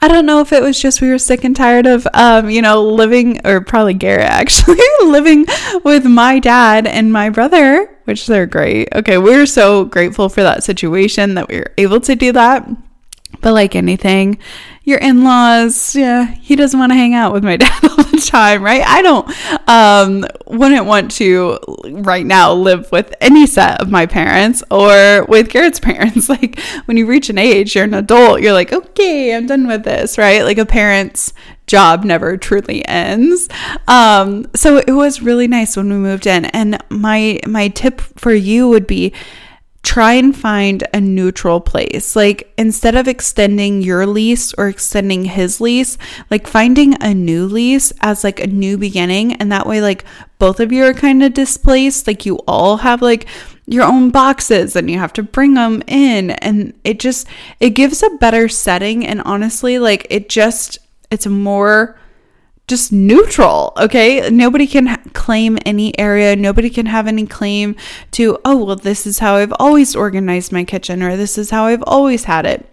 I 0.00 0.08
don't 0.08 0.26
know 0.26 0.40
if 0.40 0.52
it 0.52 0.62
was 0.62 0.80
just 0.80 1.00
we 1.00 1.08
were 1.08 1.18
sick 1.18 1.44
and 1.44 1.56
tired 1.56 1.86
of, 1.86 2.06
um, 2.14 2.50
you 2.50 2.62
know, 2.62 2.82
living, 2.82 3.44
or 3.46 3.60
probably 3.60 3.94
Garrett 3.94 4.26
actually, 4.30 4.80
living 5.02 5.46
with 5.84 6.04
my 6.04 6.38
dad 6.38 6.86
and 6.86 7.12
my 7.12 7.30
brother, 7.30 7.88
which 8.04 8.26
they're 8.26 8.46
great. 8.46 8.88
Okay, 8.94 9.18
we 9.18 9.30
we're 9.30 9.46
so 9.46 9.84
grateful 9.84 10.28
for 10.28 10.42
that 10.42 10.64
situation 10.64 11.34
that 11.34 11.48
we 11.48 11.58
were 11.58 11.72
able 11.78 12.00
to 12.00 12.14
do 12.14 12.32
that. 12.32 12.68
But 13.40 13.54
like 13.54 13.74
anything, 13.74 14.38
your 14.84 14.98
in 14.98 15.22
laws, 15.22 15.94
yeah, 15.94 16.26
he 16.26 16.56
doesn't 16.56 16.78
want 16.78 16.90
to 16.90 16.96
hang 16.96 17.14
out 17.14 17.32
with 17.32 17.44
my 17.44 17.56
dad 17.58 17.84
all 17.84 17.96
the 17.96 18.26
time, 18.28 18.62
right? 18.62 18.82
I 18.84 19.02
don't, 19.02 19.68
um, 19.68 20.26
wouldn't 20.46 20.86
want 20.86 21.12
to 21.12 21.58
right 21.84 22.26
now 22.26 22.52
live 22.52 22.90
with 22.90 23.14
any 23.20 23.46
set 23.46 23.80
of 23.80 23.90
my 23.90 24.06
parents 24.06 24.62
or 24.70 25.24
with 25.28 25.50
Garrett's 25.50 25.80
parents. 25.80 26.28
Like 26.28 26.58
when 26.86 26.96
you 26.96 27.06
reach 27.06 27.30
an 27.30 27.38
age, 27.38 27.74
you're 27.74 27.84
an 27.84 27.94
adult, 27.94 28.40
you're 28.40 28.52
like, 28.52 28.72
okay, 28.72 29.34
I'm 29.34 29.46
done 29.46 29.66
with 29.66 29.84
this, 29.84 30.18
right? 30.18 30.42
Like 30.42 30.58
a 30.58 30.66
parent's 30.66 31.32
job 31.66 32.04
never 32.04 32.36
truly 32.36 32.86
ends. 32.88 33.48
Um, 33.86 34.50
so 34.54 34.78
it 34.78 34.92
was 34.92 35.22
really 35.22 35.46
nice 35.46 35.76
when 35.76 35.88
we 35.88 35.96
moved 35.96 36.26
in. 36.26 36.46
And 36.46 36.82
my, 36.90 37.38
my 37.46 37.68
tip 37.68 38.00
for 38.00 38.32
you 38.32 38.68
would 38.68 38.86
be, 38.86 39.12
try 39.82 40.12
and 40.12 40.36
find 40.36 40.84
a 40.94 41.00
neutral 41.00 41.60
place. 41.60 42.14
Like 42.14 42.52
instead 42.56 42.94
of 42.94 43.08
extending 43.08 43.82
your 43.82 44.06
lease 44.06 44.54
or 44.54 44.68
extending 44.68 45.24
his 45.24 45.60
lease, 45.60 45.98
like 46.30 46.46
finding 46.46 47.00
a 47.02 47.12
new 47.12 47.46
lease 47.46 47.92
as 48.00 48.22
like 48.22 48.38
a 48.38 48.46
new 48.46 48.78
beginning. 48.78 49.34
And 49.34 49.50
that 49.50 49.66
way, 49.66 49.80
like 49.80 50.04
both 50.38 50.60
of 50.60 50.72
you 50.72 50.84
are 50.84 50.94
kind 50.94 51.22
of 51.22 51.34
displaced. 51.34 52.06
Like 52.06 52.24
you 52.24 52.36
all 52.46 52.78
have 52.78 53.02
like 53.02 53.26
your 53.66 53.84
own 53.84 54.10
boxes 54.10 54.76
and 54.76 54.90
you 54.90 54.98
have 54.98 55.12
to 55.14 55.22
bring 55.22 55.54
them 55.54 55.82
in. 55.88 56.30
And 56.30 56.74
it 56.84 57.00
just, 57.00 57.26
it 57.58 57.70
gives 57.70 58.02
a 58.02 58.10
better 58.10 58.48
setting. 58.48 59.04
And 59.04 59.20
honestly, 59.22 59.78
like 59.80 60.06
it 60.10 60.28
just, 60.28 60.78
it's 61.10 61.26
more 61.26 61.98
just 62.72 62.90
neutral, 62.90 63.74
okay? 63.76 64.30
Nobody 64.30 64.66
can 64.66 64.86
ha- 64.86 65.02
claim 65.12 65.58
any 65.66 65.96
area. 65.98 66.34
Nobody 66.34 66.70
can 66.70 66.86
have 66.86 67.06
any 67.06 67.26
claim 67.26 67.76
to, 68.12 68.38
oh, 68.46 68.64
well, 68.64 68.76
this 68.76 69.06
is 69.06 69.18
how 69.18 69.36
I've 69.36 69.52
always 69.58 69.94
organized 69.94 70.52
my 70.52 70.64
kitchen 70.64 71.02
or 71.02 71.18
this 71.18 71.36
is 71.36 71.50
how 71.50 71.66
I've 71.66 71.82
always 71.86 72.24
had 72.24 72.46
it. 72.46 72.66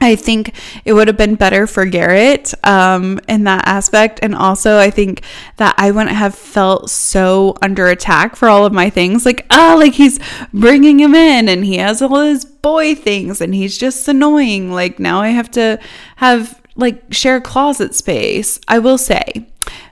I 0.00 0.16
think 0.16 0.54
it 0.86 0.94
would 0.94 1.08
have 1.08 1.18
been 1.18 1.34
better 1.34 1.66
for 1.66 1.84
Garrett 1.84 2.54
um, 2.66 3.20
in 3.28 3.44
that 3.44 3.68
aspect. 3.68 4.18
And 4.22 4.34
also, 4.34 4.78
I 4.78 4.88
think 4.88 5.22
that 5.58 5.74
I 5.76 5.90
wouldn't 5.90 6.16
have 6.16 6.34
felt 6.34 6.88
so 6.88 7.54
under 7.60 7.88
attack 7.88 8.36
for 8.36 8.48
all 8.48 8.64
of 8.64 8.72
my 8.72 8.88
things. 8.88 9.26
Like, 9.26 9.44
oh, 9.50 9.76
like 9.78 9.92
he's 9.92 10.18
bringing 10.54 11.00
him 11.00 11.14
in 11.14 11.50
and 11.50 11.66
he 11.66 11.76
has 11.76 12.00
all 12.00 12.20
his 12.20 12.46
boy 12.46 12.94
things 12.94 13.42
and 13.42 13.54
he's 13.54 13.76
just 13.76 14.08
annoying. 14.08 14.72
Like, 14.72 14.98
now 14.98 15.20
I 15.20 15.28
have 15.28 15.50
to 15.52 15.78
have 16.16 16.63
like 16.76 17.12
share 17.12 17.40
closet 17.40 17.94
space. 17.94 18.60
I 18.68 18.78
will 18.78 18.98
say, 18.98 19.46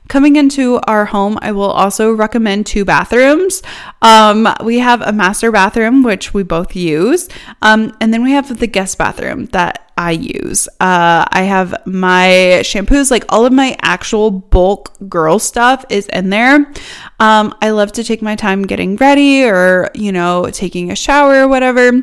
coming 0.08 0.36
into 0.36 0.78
our 0.86 1.06
home, 1.06 1.38
I 1.40 1.52
will 1.52 1.70
also 1.70 2.12
recommend 2.12 2.66
two 2.66 2.84
bathrooms. 2.84 3.62
Um, 4.02 4.48
we 4.62 4.78
have 4.80 5.00
a 5.00 5.12
master 5.12 5.50
bathroom, 5.50 6.02
which 6.02 6.34
we 6.34 6.42
both 6.42 6.76
use, 6.76 7.28
um, 7.62 7.96
and 8.00 8.12
then 8.12 8.22
we 8.22 8.32
have 8.32 8.58
the 8.58 8.66
guest 8.66 8.98
bathroom 8.98 9.46
that 9.46 9.90
I 9.96 10.12
use. 10.12 10.68
Uh, 10.80 11.24
I 11.30 11.42
have 11.42 11.74
my 11.86 12.60
shampoos, 12.62 13.10
like 13.10 13.24
all 13.28 13.46
of 13.46 13.52
my 13.52 13.76
actual 13.82 14.30
bulk 14.30 14.92
girl 15.08 15.38
stuff 15.38 15.84
is 15.90 16.06
in 16.08 16.30
there. 16.30 16.72
Um, 17.20 17.54
I 17.62 17.70
love 17.70 17.92
to 17.92 18.04
take 18.04 18.22
my 18.22 18.34
time 18.34 18.62
getting 18.62 18.96
ready 18.96 19.44
or, 19.44 19.90
you 19.94 20.10
know, 20.10 20.50
taking 20.50 20.90
a 20.90 20.96
shower 20.96 21.44
or 21.44 21.48
whatever 21.48 22.02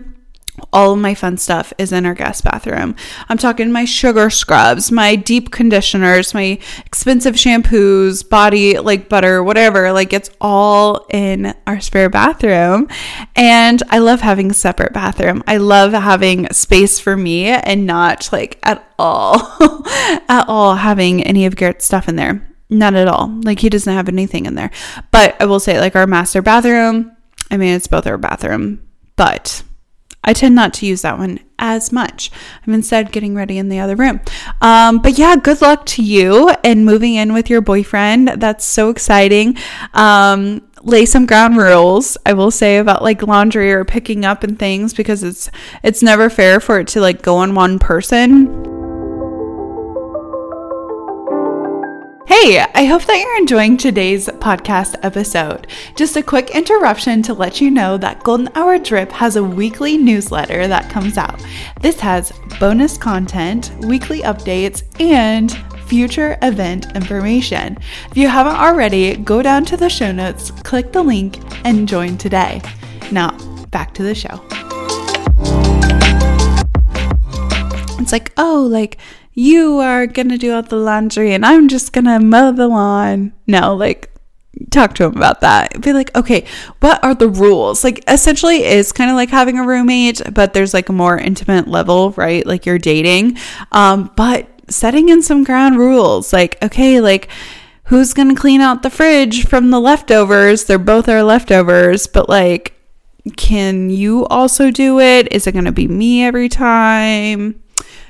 all 0.72 0.94
of 0.94 1.00
my 1.00 1.14
fun 1.14 1.38
stuff 1.38 1.74
is 1.78 1.92
in 1.92 2.06
our 2.06 2.14
guest 2.14 2.44
bathroom. 2.44 2.96
I'm 3.28 3.38
talking 3.38 3.72
my 3.72 3.86
sugar 3.86 4.30
scrubs, 4.30 4.92
my 4.92 5.16
deep 5.16 5.52
conditioners, 5.52 6.34
my 6.34 6.60
expensive 6.86 7.36
shampoos, 7.36 8.28
body 8.28 8.80
like 8.80 9.10
butter, 9.10 9.44
whatever. 9.44 9.92
Like 9.92 10.14
it's 10.14 10.30
all 10.40 11.06
in 11.10 11.54
our 11.68 11.80
spare 11.80 12.10
bathroom. 12.10 12.88
And 13.36 13.82
I 13.90 14.00
love 14.00 14.22
having 14.22 14.52
a 14.52 14.56
separate 14.56 14.94
bathroom. 14.94 15.44
I 15.48 15.58
love 15.58 15.94
having 15.94 16.52
space 16.52 17.00
for 17.00 17.16
me 17.16 17.48
and 17.48 17.86
not 17.86 18.30
like 18.32 18.60
at 18.64 18.86
all, 18.98 19.36
at 20.30 20.46
all 20.48 20.76
having 20.76 21.24
any 21.24 21.46
of 21.46 21.56
Garrett's 21.56 21.86
stuff 21.86 22.08
in 22.08 22.16
there. 22.16 22.46
Not 22.70 22.94
at 22.94 23.08
all. 23.08 23.30
Like 23.44 23.60
he 23.60 23.70
doesn't 23.70 23.92
have 23.92 24.08
anything 24.08 24.46
in 24.46 24.56
there. 24.56 24.70
But 25.12 25.36
I 25.42 25.46
will 25.46 25.60
say, 25.60 25.80
like 25.80 25.96
our 25.96 26.06
master 26.06 26.42
bathroom, 26.42 27.16
I 27.50 27.58
mean, 27.58 27.74
it's 27.74 27.88
both 27.88 28.06
our 28.06 28.18
bathroom, 28.18 28.88
but 29.16 29.64
I 30.24 30.34
tend 30.34 30.56
not 30.56 30.74
to 30.76 30.86
use 30.86 31.02
that 31.02 31.18
one 31.18 31.40
as 31.58 31.92
much. 31.92 32.32
I'm 32.66 32.74
instead 32.74 33.12
getting 33.12 33.36
ready 33.36 33.58
in 33.58 33.70
the 33.70 33.80
other 33.80 33.96
room. 33.96 34.22
Um, 34.62 35.00
but 35.00 35.18
yeah, 35.18 35.36
good 35.36 35.62
luck 35.62 35.86
to 35.88 36.04
you 36.04 36.50
and 36.64 36.86
moving 36.86 37.16
in 37.16 37.34
with 37.34 37.50
your 37.50 37.62
boyfriend. 37.62 38.28
That's 38.28 38.66
so 38.66 38.90
exciting. 38.90 39.58
Um, 39.94 40.62
lay 40.82 41.06
some 41.06 41.26
ground 41.26 41.58
rules 41.58 42.18
i 42.26 42.32
will 42.32 42.52
say 42.52 42.78
about 42.78 43.04
like 43.04 43.22
laundry 43.22 43.70
or 43.70 43.84
picking 43.84 44.24
up 44.24 44.46
and 44.46 44.58
things 44.58 44.94
because 44.94 45.24
it's 45.24 45.52
it's 45.84 46.02
never 46.02 46.30
fair 46.30 46.62
for 46.62 46.80
it 46.80 46.88
to 46.88 47.02
like 47.02 47.22
go 47.22 47.36
on 47.36 47.54
one 47.54 47.78
person 47.78 48.79
Hey, 52.30 52.64
I 52.76 52.86
hope 52.86 53.06
that 53.06 53.20
you're 53.20 53.40
enjoying 53.40 53.76
today's 53.76 54.28
podcast 54.28 54.94
episode. 55.02 55.66
Just 55.96 56.16
a 56.16 56.22
quick 56.22 56.52
interruption 56.52 57.24
to 57.24 57.34
let 57.34 57.60
you 57.60 57.72
know 57.72 57.98
that 57.98 58.24
Golden 58.24 58.50
Hour 58.54 58.78
Drip 58.78 59.12
has 59.14 59.36
a 59.36 59.44
weekly 59.44 59.98
newsletter 59.98 60.68
that 60.68 60.92
comes 60.92 61.18
out. 61.18 61.44
This 61.82 62.00
has 62.02 62.32
bonus 62.60 63.00
content, 63.00 63.72
weekly 63.80 64.22
updates, 64.22 64.84
and 65.02 65.52
future 65.88 66.38
event 66.44 66.96
information. 66.96 67.80
If 68.12 68.18
you 68.18 68.28
haven't 68.28 68.58
already, 68.58 69.16
go 69.16 69.42
down 69.42 69.66
to 69.66 69.76
the 69.76 69.90
show 69.90 70.12
notes, 70.12 70.52
click 70.52 70.92
the 70.92 71.02
link, 71.02 71.40
and 71.66 71.88
join 71.88 72.16
today. 72.16 72.62
Now, 73.12 73.36
back 73.72 73.96
to 73.96 74.04
the 74.04 74.14
show. 74.14 74.40
It's 78.00 78.12
like, 78.12 78.32
oh, 78.38 78.68
like, 78.72 78.98
you 79.40 79.78
are 79.78 80.06
gonna 80.06 80.38
do 80.38 80.54
all 80.54 80.62
the 80.62 80.76
laundry 80.76 81.34
and 81.34 81.46
I'm 81.46 81.70
just 81.70 81.94
gonna 81.94 82.20
mow 82.20 82.52
the 82.52 82.68
lawn. 82.68 83.32
No, 83.48 83.74
like 83.74 84.12
talk 84.70 84.96
to 84.96 85.06
him 85.06 85.16
about 85.16 85.40
that. 85.40 85.80
Be 85.80 85.94
like, 85.94 86.14
okay, 86.18 86.46
what 86.82 87.02
are 87.06 87.16
the 87.16 87.30
rules? 87.30 87.86
Like 87.86 88.04
essentially 88.10 88.66
is 88.66 88.92
kind 88.92 89.10
of 89.10 89.16
like 89.16 89.30
having 89.30 89.58
a 89.58 89.66
roommate, 89.66 90.22
but 90.34 90.54
there's 90.54 90.74
like 90.74 90.90
a 90.90 90.94
more 90.94 91.18
intimate 91.18 91.70
level, 91.70 92.12
right? 92.12 92.46
Like 92.46 92.66
you're 92.66 92.78
dating. 92.78 93.38
Um, 93.72 94.12
but 94.18 94.50
setting 94.70 95.08
in 95.08 95.24
some 95.24 95.46
ground 95.46 95.78
rules, 95.78 96.34
like, 96.34 96.62
okay, 96.62 97.00
like 97.00 97.30
who's 97.86 98.14
gonna 98.14 98.36
clean 98.36 98.60
out 98.60 98.84
the 98.84 98.90
fridge 98.90 99.48
from 99.48 99.72
the 99.72 99.80
leftovers? 99.80 100.66
They're 100.66 100.78
both 100.78 101.08
our 101.08 101.24
leftovers, 101.24 102.08
but 102.08 102.28
like 102.28 102.74
can 103.38 103.90
you 103.90 104.26
also 104.26 104.70
do 104.70 105.00
it? 105.00 105.32
Is 105.32 105.48
it 105.48 105.54
to 105.54 105.72
be 105.72 105.88
me 105.88 106.26
every 106.26 106.50
time? 106.50 107.62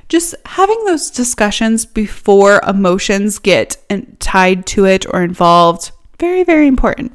Just 0.09 0.35
having 0.45 0.83
those 0.85 1.09
discussions 1.09 1.85
before 1.85 2.61
emotions 2.67 3.39
get 3.39 3.77
tied 4.19 4.65
to 4.65 4.85
it 4.85 5.05
or 5.13 5.21
involved 5.21 5.91
very 6.19 6.43
very 6.43 6.67
important 6.67 7.11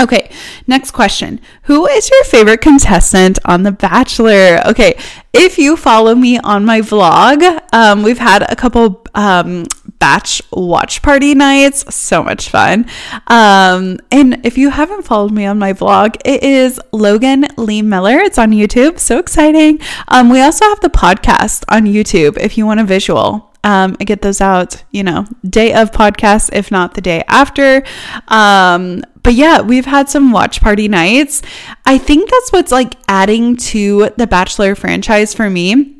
Okay, 0.00 0.30
next 0.68 0.92
question. 0.92 1.40
Who 1.64 1.88
is 1.88 2.08
your 2.08 2.22
favorite 2.24 2.60
contestant 2.60 3.40
on 3.44 3.64
The 3.64 3.72
Bachelor? 3.72 4.60
Okay, 4.66 4.96
if 5.32 5.58
you 5.58 5.76
follow 5.76 6.14
me 6.14 6.38
on 6.38 6.64
my 6.64 6.82
vlog, 6.82 7.60
um, 7.72 8.04
we've 8.04 8.18
had 8.18 8.42
a 8.48 8.54
couple 8.54 9.04
um, 9.16 9.64
batch 9.98 10.42
watch 10.52 11.02
party 11.02 11.34
nights. 11.34 11.94
So 11.94 12.22
much 12.22 12.48
fun. 12.50 12.86
Um, 13.26 13.98
and 14.10 14.44
if 14.44 14.56
you 14.56 14.70
haven't 14.70 15.02
followed 15.02 15.32
me 15.32 15.44
on 15.46 15.58
my 15.58 15.72
vlog, 15.72 16.16
it 16.24 16.42
is 16.42 16.80
Logan 16.92 17.46
Lee 17.56 17.82
Miller. 17.82 18.18
It's 18.18 18.38
on 18.38 18.52
YouTube. 18.52 18.98
So 18.98 19.18
exciting. 19.18 19.80
Um, 20.08 20.30
we 20.30 20.40
also 20.40 20.64
have 20.66 20.80
the 20.80 20.90
podcast 20.90 21.64
on 21.68 21.84
YouTube 21.86 22.38
if 22.38 22.56
you 22.56 22.66
want 22.66 22.80
a 22.80 22.84
visual. 22.84 23.48
Um, 23.64 23.96
I 24.00 24.04
get 24.04 24.22
those 24.22 24.40
out, 24.40 24.84
you 24.92 25.02
know, 25.02 25.26
day 25.44 25.74
of 25.74 25.90
podcast, 25.90 26.50
if 26.52 26.70
not 26.70 26.94
the 26.94 27.00
day 27.00 27.24
after. 27.26 27.82
Um, 28.28 29.02
but 29.22 29.34
yeah, 29.34 29.60
we've 29.60 29.84
had 29.84 30.08
some 30.08 30.30
watch 30.32 30.60
party 30.60 30.88
nights. 30.88 31.42
I 31.84 31.98
think 31.98 32.30
that's 32.30 32.52
what's 32.52 32.72
like 32.72 32.94
adding 33.08 33.56
to 33.56 34.10
the 34.16 34.26
Bachelor 34.26 34.74
franchise 34.74 35.34
for 35.34 35.50
me. 35.50 35.97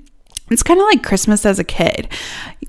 It's 0.50 0.62
kind 0.62 0.80
of 0.80 0.86
like 0.86 1.02
Christmas 1.02 1.44
as 1.46 1.58
a 1.58 1.64
kid 1.64 2.08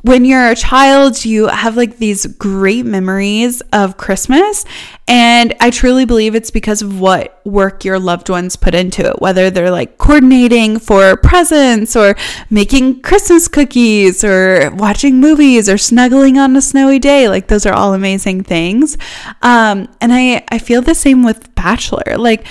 when 0.01 0.23
you're 0.23 0.49
a 0.49 0.55
child, 0.55 1.25
you 1.25 1.47
have 1.47 1.75
like 1.75 1.97
these 1.97 2.25
great 2.25 2.85
memories 2.85 3.61
of 3.73 3.97
Christmas. 3.97 4.63
And 5.07 5.55
I 5.59 5.71
truly 5.71 6.05
believe 6.05 6.35
it's 6.35 6.51
because 6.51 6.81
of 6.81 6.99
what 6.99 7.41
work 7.45 7.83
your 7.83 7.99
loved 7.99 8.29
ones 8.29 8.55
put 8.55 8.75
into 8.75 9.05
it, 9.09 9.19
whether 9.19 9.49
they're 9.49 9.71
like 9.71 9.97
coordinating 9.97 10.79
for 10.79 11.17
presents 11.17 11.95
or 11.95 12.15
making 12.49 13.01
Christmas 13.01 13.47
cookies 13.47 14.23
or 14.23 14.71
watching 14.75 15.19
movies 15.19 15.67
or 15.67 15.77
snuggling 15.77 16.37
on 16.37 16.55
a 16.55 16.61
snowy 16.61 16.99
day. 16.99 17.27
Like, 17.27 17.47
those 17.47 17.65
are 17.65 17.73
all 17.73 17.93
amazing 17.93 18.43
things. 18.43 18.97
Um, 19.41 19.89
and 19.99 20.13
I, 20.13 20.45
I 20.49 20.59
feel 20.59 20.81
the 20.81 20.95
same 20.95 21.23
with 21.23 21.53
Bachelor. 21.55 22.17
Like, 22.17 22.45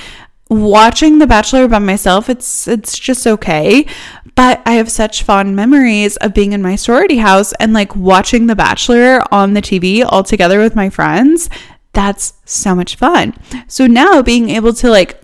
watching 0.49 1.19
The 1.19 1.27
Bachelor 1.27 1.69
by 1.69 1.79
myself, 1.79 2.29
it's 2.29 2.67
it's 2.69 2.99
just 2.99 3.27
okay. 3.27 3.87
But 4.35 4.63
I 4.65 4.75
have 4.75 4.91
such 4.91 5.25
fond 5.25 5.57
memories 5.57 6.17
of 6.19 6.33
being 6.33 6.53
in 6.53 6.63
my 6.63 6.77
sorority 6.77 7.17
house 7.17 7.53
and 7.55 7.73
like 7.73 7.97
watching 7.97 8.47
The 8.47 8.57
Bachelor 8.57 9.23
on 9.33 9.55
the 9.55 9.63
TV 9.63 10.07
all 10.09 10.23
together 10.23 10.59
with 10.61 10.77
my 10.77 10.91
friends. 10.91 11.51
That's 11.93 12.35
so 12.45 12.75
much 12.75 12.97
fun. 12.97 13.35
So 13.67 13.87
now 13.87 14.23
being 14.23 14.51
able 14.51 14.73
to 14.75 14.91
like 14.91 15.21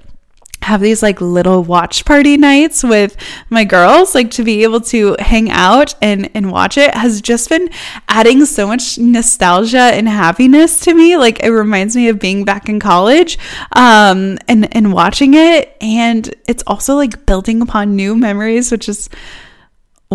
have 0.64 0.80
these 0.80 1.02
like 1.02 1.20
little 1.20 1.62
watch 1.62 2.04
party 2.04 2.36
nights 2.36 2.82
with 2.82 3.16
my 3.50 3.64
girls 3.64 4.14
like 4.14 4.30
to 4.32 4.42
be 4.42 4.62
able 4.62 4.80
to 4.80 5.16
hang 5.18 5.50
out 5.50 5.94
and 6.00 6.30
and 6.34 6.50
watch 6.50 6.78
it 6.78 6.94
has 6.94 7.20
just 7.20 7.48
been 7.48 7.68
adding 8.08 8.44
so 8.44 8.66
much 8.66 8.98
nostalgia 8.98 9.78
and 9.78 10.08
happiness 10.08 10.80
to 10.80 10.94
me. 10.94 11.16
Like 11.16 11.42
it 11.42 11.50
reminds 11.50 11.94
me 11.94 12.08
of 12.08 12.18
being 12.18 12.44
back 12.44 12.68
in 12.68 12.80
college 12.80 13.38
um 13.76 14.38
and 14.48 14.74
and 14.74 14.92
watching 14.92 15.34
it. 15.34 15.76
And 15.80 16.34
it's 16.48 16.62
also 16.66 16.96
like 16.96 17.26
building 17.26 17.60
upon 17.60 17.94
new 17.94 18.16
memories 18.16 18.72
which 18.72 18.88
is 18.88 19.08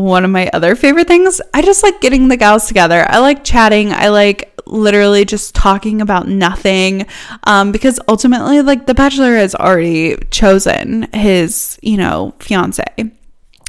one 0.02 0.26
of 0.26 0.32
my 0.32 0.50
other 0.54 0.76
favorite 0.76 1.08
things. 1.08 1.42
I 1.54 1.62
just 1.62 1.84
like 1.84 2.02
getting 2.02 2.28
the 2.28 2.38
gals 2.38 2.68
together. 2.68 3.06
I 3.08 3.20
like 3.20 3.44
chatting. 3.44 3.92
I 3.94 4.10
like 4.10 4.54
literally 4.66 5.26
just 5.26 5.56
talking 5.56 6.02
about 6.02 6.28
nothing 6.28 7.06
um, 7.44 7.72
because 7.72 8.00
ultimately, 8.08 8.62
like, 8.62 8.86
the 8.86 8.94
bachelor 8.94 9.36
has 9.36 9.56
already 9.56 10.16
chosen 10.32 11.12
his, 11.14 11.80
you 11.82 11.98
know, 11.98 12.36
fiance. 12.40 12.86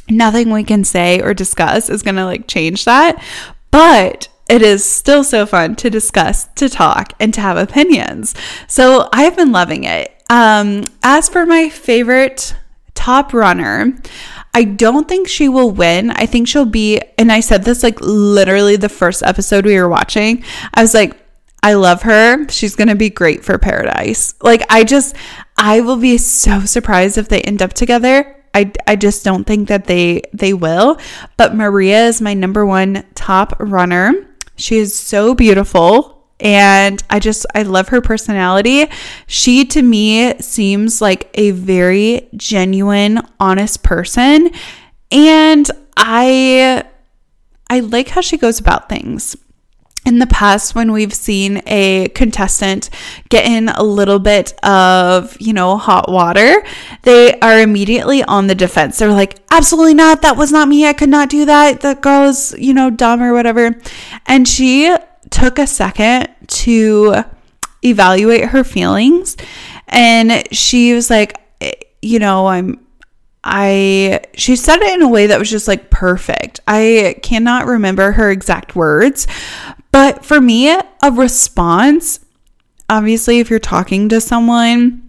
Nothing 0.09 0.51
we 0.51 0.63
can 0.63 0.83
say 0.83 1.21
or 1.21 1.33
discuss 1.33 1.89
is 1.89 2.03
going 2.03 2.15
to 2.15 2.25
like 2.25 2.47
change 2.47 2.85
that. 2.85 3.23
But 3.71 4.27
it 4.49 4.61
is 4.61 4.83
still 4.83 5.23
so 5.23 5.45
fun 5.45 5.75
to 5.77 5.89
discuss, 5.89 6.45
to 6.55 6.67
talk, 6.67 7.13
and 7.19 7.33
to 7.33 7.41
have 7.41 7.57
opinions. 7.57 8.35
So 8.67 9.07
I've 9.13 9.37
been 9.37 9.51
loving 9.51 9.85
it. 9.85 10.13
Um, 10.29 10.83
as 11.03 11.29
for 11.29 11.45
my 11.45 11.69
favorite 11.69 12.55
top 13.01 13.33
runner, 13.33 13.97
I 14.53 14.63
don't 14.63 15.07
think 15.07 15.27
she 15.27 15.49
will 15.49 15.71
win. 15.71 16.11
I 16.11 16.27
think 16.27 16.47
she'll 16.47 16.65
be, 16.65 17.01
and 17.17 17.31
I 17.31 17.39
said 17.39 17.63
this 17.63 17.81
like 17.81 17.99
literally 17.99 18.75
the 18.75 18.89
first 18.89 19.23
episode 19.23 19.65
we 19.65 19.79
were 19.79 19.89
watching. 19.89 20.43
I 20.75 20.83
was 20.83 20.93
like, 20.93 21.17
I 21.63 21.73
love 21.73 22.03
her. 22.03 22.47
She's 22.49 22.75
going 22.75 22.89
to 22.89 22.95
be 22.95 23.09
great 23.09 23.43
for 23.43 23.57
Paradise. 23.57 24.35
Like, 24.41 24.63
I 24.69 24.83
just, 24.83 25.15
I 25.57 25.81
will 25.81 25.97
be 25.97 26.19
so 26.19 26.65
surprised 26.65 27.17
if 27.17 27.27
they 27.27 27.41
end 27.41 27.63
up 27.63 27.73
together. 27.73 28.43
I, 28.53 28.71
I 28.85 28.95
just 28.97 29.25
don't 29.25 29.45
think 29.45 29.69
that 29.69 29.85
they 29.85 30.23
they 30.33 30.53
will. 30.53 30.99
But 31.37 31.55
Maria 31.55 32.05
is 32.07 32.21
my 32.21 32.33
number 32.33 32.65
one 32.65 33.05
top 33.15 33.55
runner. 33.59 34.13
She 34.57 34.77
is 34.77 34.93
so 34.93 35.33
beautiful 35.33 36.20
and 36.41 37.01
I 37.09 37.19
just 37.19 37.45
I 37.55 37.63
love 37.63 37.89
her 37.89 38.01
personality. 38.01 38.87
She 39.27 39.65
to 39.65 39.81
me 39.81 40.37
seems 40.39 41.01
like 41.01 41.29
a 41.35 41.51
very 41.51 42.27
genuine, 42.35 43.21
honest 43.39 43.83
person 43.83 44.51
and 45.11 45.69
I 45.97 46.83
I 47.69 47.79
like 47.81 48.09
how 48.09 48.21
she 48.21 48.37
goes 48.37 48.59
about 48.59 48.89
things. 48.89 49.35
In 50.03 50.17
the 50.17 50.25
past, 50.25 50.73
when 50.73 50.91
we've 50.91 51.13
seen 51.13 51.61
a 51.67 52.09
contestant 52.15 52.89
get 53.29 53.45
in 53.45 53.69
a 53.69 53.83
little 53.83 54.17
bit 54.17 54.51
of, 54.65 55.39
you 55.39 55.53
know, 55.53 55.77
hot 55.77 56.11
water, 56.11 56.63
they 57.03 57.39
are 57.39 57.61
immediately 57.61 58.23
on 58.23 58.47
the 58.47 58.55
defense. 58.55 58.97
They're 58.97 59.11
like, 59.11 59.37
absolutely 59.51 59.93
not. 59.93 60.23
That 60.23 60.37
was 60.37 60.51
not 60.51 60.67
me. 60.67 60.87
I 60.87 60.93
could 60.93 61.09
not 61.09 61.29
do 61.29 61.45
that. 61.45 61.81
That 61.81 62.01
girl 62.01 62.27
is, 62.27 62.55
you 62.57 62.73
know, 62.73 62.89
dumb 62.89 63.21
or 63.21 63.31
whatever. 63.31 63.79
And 64.25 64.47
she 64.47 64.91
took 65.31 65.57
a 65.57 65.65
second 65.65 66.27
to 66.47 67.23
evaluate 67.83 68.49
her 68.49 68.63
feelings. 68.63 69.35
And 69.87 70.47
she 70.55 70.93
was 70.93 71.09
like 71.09 71.37
you 72.01 72.19
know 72.19 72.47
i'm 72.47 72.79
i 73.43 74.19
she 74.33 74.55
said 74.55 74.81
it 74.81 74.93
in 74.93 75.01
a 75.01 75.09
way 75.09 75.27
that 75.27 75.39
was 75.39 75.49
just 75.49 75.67
like 75.67 75.89
perfect. 75.89 76.59
I 76.67 77.15
cannot 77.23 77.65
remember 77.65 78.11
her 78.11 78.29
exact 78.29 78.75
words. 78.75 79.25
But 79.91 80.23
for 80.23 80.39
me 80.39 80.69
a 80.69 81.11
response 81.11 82.19
obviously 82.89 83.39
if 83.39 83.49
you're 83.49 83.59
talking 83.59 84.09
to 84.09 84.21
someone 84.21 85.01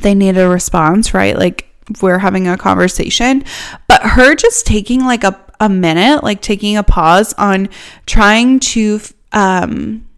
they 0.00 0.14
need 0.14 0.38
a 0.38 0.48
response 0.48 1.12
right? 1.12 1.36
Like 1.36 1.66
we're 2.00 2.18
having 2.18 2.48
a 2.48 2.56
conversation. 2.56 3.44
But 3.86 4.02
her 4.02 4.34
just 4.34 4.66
taking 4.66 5.04
like 5.04 5.24
a, 5.24 5.38
a 5.60 5.68
minute 5.68 6.24
like 6.24 6.40
taking 6.40 6.78
a 6.78 6.82
pause 6.82 7.34
on 7.34 7.68
trying 8.06 8.60
to 8.60 9.00
um, 9.32 10.08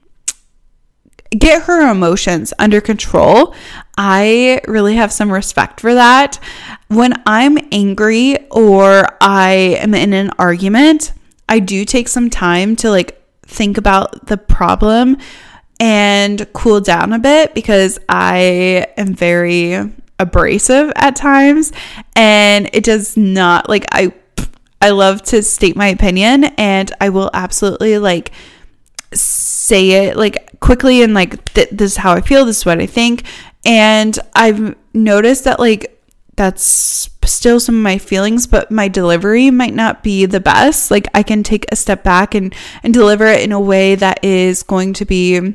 get 1.31 1.63
her 1.63 1.91
emotions 1.91 2.53
under 2.59 2.81
control. 2.81 3.55
I 3.97 4.61
really 4.67 4.97
have 4.97 5.13
some 5.13 5.31
respect 5.31 5.81
for 5.81 5.95
that. 5.95 6.39
When 6.89 7.15
I'm 7.27 7.59
angry 7.73 8.37
or 8.51 9.17
I 9.21 9.79
am 9.81 9.95
in 9.95 10.13
an 10.13 10.31
argument, 10.39 11.13
I 11.49 11.59
do 11.61 11.85
take 11.85 12.09
some 12.09 12.31
time 12.31 12.77
to 12.77 12.91
like 12.91 13.21
think 13.43 13.79
about 13.79 14.27
the 14.27 14.37
problem 14.37 15.17
and 15.79 16.47
cool 16.53 16.81
down 16.81 17.13
a 17.13 17.19
bit 17.19 17.55
because 17.55 17.99
I 18.09 18.87
am 18.97 19.15
very 19.15 19.93
abrasive 20.19 20.93
at 20.97 21.17
times 21.17 21.73
and 22.15 22.69
it 22.73 22.85
does 22.85 23.17
not 23.17 23.69
like 23.69 23.87
I 23.91 24.13
I 24.83 24.91
love 24.91 25.23
to 25.25 25.43
state 25.43 25.77
my 25.77 25.89
opinion 25.89 26.45
and 26.45 26.93
I 27.01 27.09
will 27.09 27.31
absolutely 27.33 27.99
like 27.99 28.31
say 29.13 30.07
it 30.07 30.17
like 30.17 30.59
quickly 30.61 31.03
and 31.03 31.15
like 31.15 31.53
th- 31.55 31.71
this 31.71 31.93
is 31.93 31.97
how 31.97 32.13
I 32.13 32.21
feel, 32.21 32.45
this 32.45 32.59
is 32.59 32.67
what 32.67 32.81
I 32.81 32.87
think. 32.87 33.25
And 33.65 34.19
I've 34.35 34.77
noticed 34.95 35.45
that 35.45 35.61
like 35.61 35.97
that's 36.37 37.11
still 37.25 37.61
some 37.61 37.77
of 37.77 37.83
my 37.83 37.99
feelings, 37.99 38.47
but 38.47 38.71
my 38.71 38.89
delivery 38.89 39.51
might 39.51 39.75
not 39.75 40.03
be 40.03 40.27
the 40.27 40.41
best. 40.41 40.91
Like 40.91 41.07
I 41.15 41.23
can 41.23 41.43
take 41.43 41.67
a 41.71 41.77
step 41.77 42.03
back 42.03 42.35
and 42.35 42.55
and 42.83 42.95
deliver 42.95 43.27
it 43.27 43.43
in 43.43 43.53
a 43.53 43.61
way 43.61 43.95
that 43.95 44.25
is 44.25 44.63
going 44.63 44.95
to 44.95 45.05
be 45.05 45.55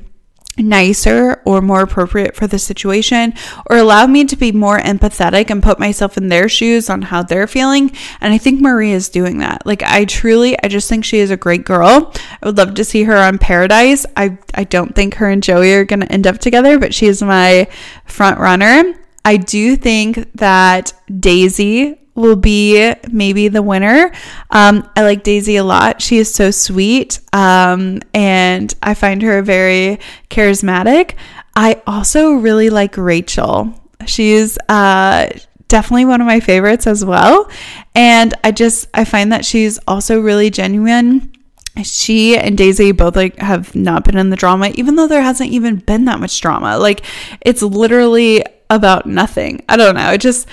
nicer 0.57 1.41
or 1.45 1.61
more 1.61 1.81
appropriate 1.81 2.35
for 2.35 2.47
the 2.47 2.59
situation 2.59 3.33
or 3.69 3.77
allow 3.77 4.07
me 4.07 4.25
to 4.25 4.35
be 4.35 4.51
more 4.51 4.79
empathetic 4.79 5.49
and 5.49 5.61
put 5.61 5.79
myself 5.79 6.17
in 6.17 6.29
their 6.29 6.47
shoes 6.47 6.89
on 6.89 7.03
how 7.03 7.21
they're 7.23 7.47
feeling. 7.47 7.91
And 8.21 8.33
i 8.33 8.37
think 8.37 8.61
maria 8.61 8.95
is 8.95 9.09
doing 9.09 9.39
that. 9.39 9.65
Like 9.65 9.83
i 9.83 10.05
truly 10.05 10.57
i 10.63 10.67
just 10.67 10.89
think 10.89 11.03
she 11.03 11.19
is 11.19 11.31
a 11.31 11.37
great 11.37 11.65
girl. 11.65 12.13
I 12.41 12.45
would 12.45 12.57
love 12.57 12.73
to 12.75 12.83
see 12.83 13.03
her 13.03 13.17
on 13.17 13.37
paradise. 13.37 14.05
I 14.15 14.37
i 14.53 14.63
don't 14.63 14.95
think 14.95 15.15
her 15.15 15.29
and 15.29 15.43
joey 15.43 15.73
are 15.73 15.85
going 15.85 16.01
to 16.01 16.11
end 16.11 16.27
up 16.27 16.39
together 16.39 16.79
but 16.79 16.93
she 16.93 17.07
is 17.07 17.21
my 17.21 17.67
front 18.05 18.39
runner. 18.39 18.93
I 19.23 19.37
do 19.37 19.75
think 19.75 20.31
that 20.35 20.93
daisy 21.19 22.04
will 22.15 22.37
be 22.37 22.93
maybe 23.11 23.49
the 23.49 23.61
winner. 23.61 24.11
Um, 24.49 24.89
I 24.95 25.03
like 25.03 25.23
Daisy 25.23 25.57
a 25.57 25.63
lot. 25.63 26.01
She 26.01 26.17
is 26.17 26.33
so 26.33 26.49
sweet 26.49 27.19
um, 27.33 28.01
and 28.13 28.73
I 28.81 28.93
find 28.93 29.21
her 29.21 29.41
very 29.41 29.99
charismatic. 30.29 31.15
I 31.55 31.81
also 31.85 32.33
really 32.33 32.69
like 32.69 32.97
Rachel. 32.97 33.73
She's 34.05 34.57
uh, 34.69 35.29
definitely 35.67 36.05
one 36.05 36.21
of 36.21 36.27
my 36.27 36.39
favorites 36.39 36.87
as 36.87 37.03
well. 37.03 37.49
And 37.93 38.33
I 38.43 38.51
just, 38.51 38.87
I 38.93 39.03
find 39.03 39.31
that 39.31 39.45
she's 39.45 39.77
also 39.87 40.19
really 40.19 40.49
genuine 40.49 41.31
she 41.83 42.37
and 42.37 42.57
Daisy 42.57 42.93
both 42.93 43.17
like 43.17 43.37
have 43.37 43.75
not 43.75 44.05
been 44.05 44.17
in 44.17 44.29
the 44.29 44.37
drama 44.37 44.71
even 44.75 44.95
though 44.95 45.07
there 45.07 45.21
hasn't 45.21 45.49
even 45.49 45.75
been 45.75 46.05
that 46.05 46.21
much 46.21 46.39
drama 46.39 46.77
like 46.77 47.03
it's 47.41 47.61
literally 47.61 48.41
about 48.69 49.05
nothing 49.05 49.61
i 49.67 49.75
don't 49.75 49.95
know 49.95 50.11
it 50.11 50.21
just 50.21 50.47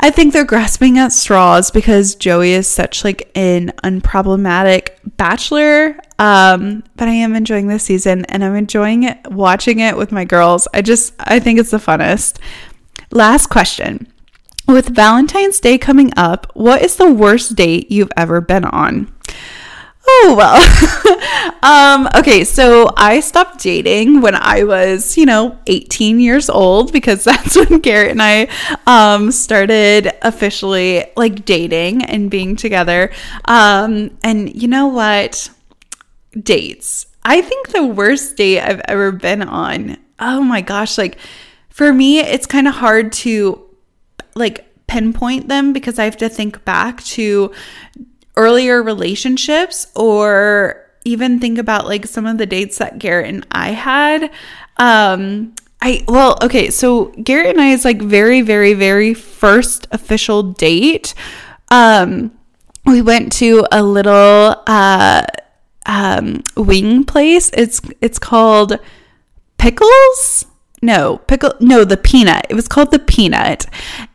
I 0.00 0.10
think 0.10 0.32
they're 0.32 0.44
grasping 0.44 0.96
at 0.98 1.12
straws 1.12 1.70
because 1.70 2.14
Joey 2.14 2.52
is 2.52 2.68
such 2.68 3.02
like 3.02 3.30
an 3.34 3.72
unproblematic 3.82 4.90
bachelor. 5.16 5.98
Um, 6.20 6.84
but 6.96 7.08
I 7.08 7.12
am 7.12 7.34
enjoying 7.34 7.66
this 7.66 7.84
season 7.84 8.24
and 8.26 8.44
I'm 8.44 8.54
enjoying 8.54 9.04
it 9.04 9.18
watching 9.30 9.80
it 9.80 9.96
with 9.96 10.12
my 10.12 10.24
girls. 10.24 10.68
I 10.72 10.82
just 10.82 11.14
I 11.18 11.40
think 11.40 11.58
it's 11.58 11.72
the 11.72 11.78
funnest. 11.78 12.38
Last 13.10 13.48
question. 13.48 14.06
With 14.68 14.94
Valentine's 14.94 15.60
Day 15.60 15.78
coming 15.78 16.12
up, 16.16 16.52
what 16.54 16.82
is 16.82 16.96
the 16.96 17.10
worst 17.10 17.56
date 17.56 17.90
you've 17.90 18.12
ever 18.16 18.40
been 18.40 18.66
on? 18.66 19.12
Oh, 20.10 20.34
well. 20.38 21.58
um, 21.62 22.08
okay, 22.16 22.42
so 22.42 22.88
I 22.96 23.20
stopped 23.20 23.58
dating 23.60 24.22
when 24.22 24.34
I 24.34 24.64
was, 24.64 25.18
you 25.18 25.26
know, 25.26 25.58
18 25.66 26.18
years 26.18 26.48
old 26.48 26.92
because 26.92 27.24
that's 27.24 27.56
when 27.56 27.80
Garrett 27.80 28.12
and 28.12 28.22
I 28.22 28.48
um, 28.86 29.30
started 29.30 30.10
officially 30.22 31.04
like 31.14 31.44
dating 31.44 32.04
and 32.04 32.30
being 32.30 32.56
together. 32.56 33.12
Um, 33.44 34.16
and 34.24 34.54
you 34.60 34.66
know 34.66 34.86
what? 34.86 35.50
Dates. 36.42 37.06
I 37.22 37.42
think 37.42 37.68
the 37.68 37.84
worst 37.84 38.36
date 38.36 38.60
I've 38.60 38.80
ever 38.86 39.12
been 39.12 39.42
on. 39.42 39.98
Oh 40.18 40.42
my 40.42 40.62
gosh, 40.62 40.96
like 40.96 41.18
for 41.68 41.92
me, 41.92 42.20
it's 42.20 42.46
kind 42.46 42.66
of 42.66 42.74
hard 42.74 43.12
to 43.12 43.62
like 44.34 44.64
pinpoint 44.86 45.48
them 45.48 45.74
because 45.74 45.98
I 45.98 46.04
have 46.04 46.16
to 46.16 46.30
think 46.30 46.64
back 46.64 47.02
to 47.04 47.52
earlier 48.38 48.82
relationships 48.82 49.88
or 49.94 50.86
even 51.04 51.40
think 51.40 51.58
about 51.58 51.86
like 51.86 52.06
some 52.06 52.24
of 52.24 52.38
the 52.38 52.46
dates 52.46 52.78
that 52.78 52.98
Garrett 52.98 53.28
and 53.28 53.46
I 53.50 53.70
had. 53.72 54.30
Um, 54.76 55.54
I 55.82 56.04
well, 56.08 56.38
okay, 56.42 56.70
so 56.70 57.06
Garrett 57.22 57.50
and 57.50 57.60
I's 57.60 57.84
like 57.84 58.00
very, 58.00 58.40
very, 58.40 58.74
very 58.74 59.12
first 59.12 59.86
official 59.90 60.42
date. 60.42 61.14
Um, 61.70 62.32
we 62.86 63.02
went 63.02 63.32
to 63.34 63.66
a 63.70 63.82
little 63.82 64.62
uh 64.66 65.24
um 65.86 66.42
wing 66.56 67.04
place. 67.04 67.50
It's 67.52 67.80
it's 68.00 68.18
called 68.18 68.78
Pickles. 69.58 70.46
No, 70.80 71.18
pickle. 71.26 71.54
No, 71.58 71.84
the 71.84 71.96
peanut. 71.96 72.46
It 72.48 72.54
was 72.54 72.68
called 72.68 72.92
the 72.92 73.00
peanut. 73.00 73.66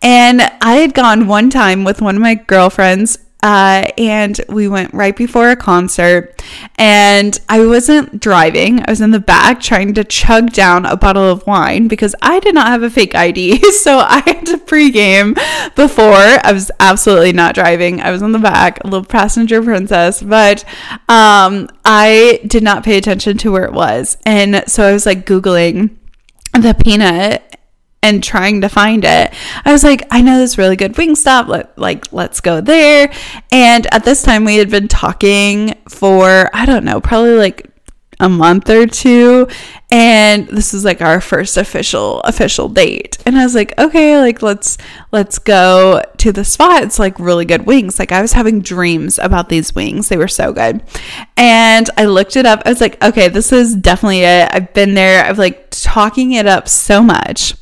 And 0.01 0.41
I 0.61 0.75
had 0.75 0.93
gone 0.93 1.27
one 1.27 1.49
time 1.49 1.83
with 1.83 2.01
one 2.01 2.15
of 2.15 2.21
my 2.21 2.35
girlfriends 2.35 3.17
uh, 3.43 3.91
and 3.97 4.39
we 4.47 4.69
went 4.69 4.93
right 4.93 5.17
before 5.17 5.49
a 5.49 5.55
concert 5.55 6.41
and 6.77 7.39
i 7.49 7.63
wasn't 7.63 8.19
driving. 8.19 8.79
I 8.79 8.85
was 8.89 9.01
in 9.01 9.11
the 9.11 9.19
back 9.19 9.59
trying 9.59 9.93
to 9.95 10.03
chug 10.03 10.53
down 10.53 10.85
a 10.85 10.95
bottle 10.95 11.29
of 11.29 11.45
wine 11.45 11.87
because 11.89 12.15
i 12.21 12.39
did 12.39 12.55
not 12.55 12.67
have 12.67 12.83
a 12.83 12.89
fake 12.89 13.13
id 13.13 13.61
so 13.83 13.99
i 13.99 14.23
had 14.25 14.45
to 14.47 14.57
pregame 14.57 15.35
before. 15.75 16.13
I 16.13 16.51
was 16.53 16.71
absolutely 16.79 17.33
not 17.33 17.53
driving. 17.53 18.01
I 18.01 18.11
was 18.11 18.21
in 18.21 18.31
the 18.31 18.39
back 18.39 18.83
a 18.83 18.87
little 18.87 19.05
passenger 19.05 19.61
princess 19.61 20.23
but 20.23 20.63
um, 21.09 21.69
i 21.83 22.39
did 22.47 22.63
not 22.63 22.85
pay 22.85 22.97
attention 22.97 23.37
to 23.39 23.51
where 23.51 23.65
it 23.65 23.73
was. 23.73 24.17
And 24.25 24.63
so 24.67 24.87
i 24.87 24.93
was 24.93 25.05
like 25.05 25.25
googling 25.25 25.97
the 26.53 26.73
peanut 26.73 27.52
and 28.03 28.23
trying 28.23 28.61
to 28.61 28.69
find 28.69 29.03
it. 29.03 29.33
I 29.65 29.71
was 29.71 29.83
like, 29.83 30.05
I 30.11 30.21
know 30.21 30.37
this 30.37 30.57
really 30.57 30.75
good 30.75 30.95
wing 30.95 31.15
spot. 31.15 31.47
Let, 31.47 31.75
like, 31.79 32.11
let's 32.13 32.41
go 32.41 32.61
there. 32.61 33.11
And 33.51 33.91
at 33.91 34.03
this 34.03 34.21
time, 34.21 34.43
we 34.43 34.57
had 34.57 34.69
been 34.69 34.89
talking 34.89 35.73
for, 35.89 36.49
I 36.53 36.65
don't 36.65 36.83
know, 36.83 37.01
probably 37.01 37.35
like 37.35 37.69
a 38.19 38.29
month 38.29 38.69
or 38.69 38.85
two. 38.85 39.47
And 39.89 40.47
this 40.47 40.73
was 40.73 40.85
like 40.85 41.01
our 41.01 41.19
first 41.21 41.57
official 41.57 42.19
official 42.21 42.69
date. 42.69 43.17
And 43.25 43.37
i 43.37 43.43
was 43.43 43.55
like 43.55 43.77
okay 43.77 44.19
like 44.19 44.41
let's 44.41 44.77
let's 45.11 45.39
go 45.39 46.01
to 46.17 46.31
the 46.31 46.45
spot. 46.45 46.83
It's 46.83 46.99
like 46.99 47.19
really 47.19 47.45
good 47.45 47.65
wings. 47.65 47.99
Like 47.99 48.11
i 48.11 48.21
was 48.21 48.33
having 48.33 48.61
dreams 48.61 49.19
about 49.19 49.49
these 49.49 49.75
wings. 49.75 50.09
They 50.09 50.17
were 50.17 50.27
so 50.27 50.53
good. 50.53 50.83
And 51.37 51.89
i 51.97 52.05
looked 52.05 52.35
it 52.35 52.45
up. 52.45 52.61
I 52.65 52.69
was 52.69 52.81
like 52.81 53.03
okay 53.03 53.27
this 53.29 53.51
is 53.51 53.75
definitely 53.75 54.21
it. 54.21 54.49
I've 54.51 54.73
been 54.73 54.93
there. 54.93 55.25
I've 55.25 55.39
like 55.39 55.67
talking 55.71 56.33
it 56.33 56.45
up 56.45 56.67
so 56.67 57.01
much 57.01 57.55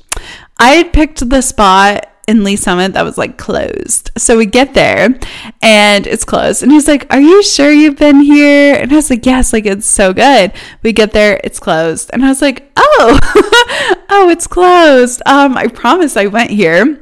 I 0.62 0.74
had 0.74 0.94
picked 0.94 1.28
the 1.28 1.42
spot 1.42 2.08
in 2.28 2.44
Lee's 2.44 2.62
Summit 2.62 2.94
that 2.94 3.02
was 3.02 3.18
like 3.18 3.38
closed. 3.38 4.12
So 4.16 4.38
we 4.38 4.46
get 4.46 4.76
there 4.76 5.18
and 5.60 6.06
it's 6.06 6.24
closed. 6.24 6.62
And 6.62 6.72
he's 6.72 6.88
like, 6.88 7.12
Are 7.12 7.20
you 7.20 7.42
sure 7.42 7.72
you've 7.72 7.98
been 7.98 8.22
here? 8.22 8.76
And 8.76 8.92
I 8.92 8.96
was 8.96 9.10
like, 9.10 9.26
Yes, 9.26 9.54
like 9.54 9.66
it's 9.66 9.88
so 9.88 10.14
good. 10.14 10.54
We 10.84 10.94
get 10.94 11.14
there, 11.14 11.42
it's 11.44 11.60
closed. 11.60 12.12
And 12.14 12.24
I 12.24 12.28
was 12.28 12.44
like, 12.44 12.72
Oh, 12.78 13.20
oh, 14.10 14.30
it's 14.30 14.46
closed. 14.46 15.24
Um, 15.26 15.58
I 15.58 15.66
promise 15.66 16.16
I 16.16 16.28
went 16.28 16.52
here. 16.52 17.01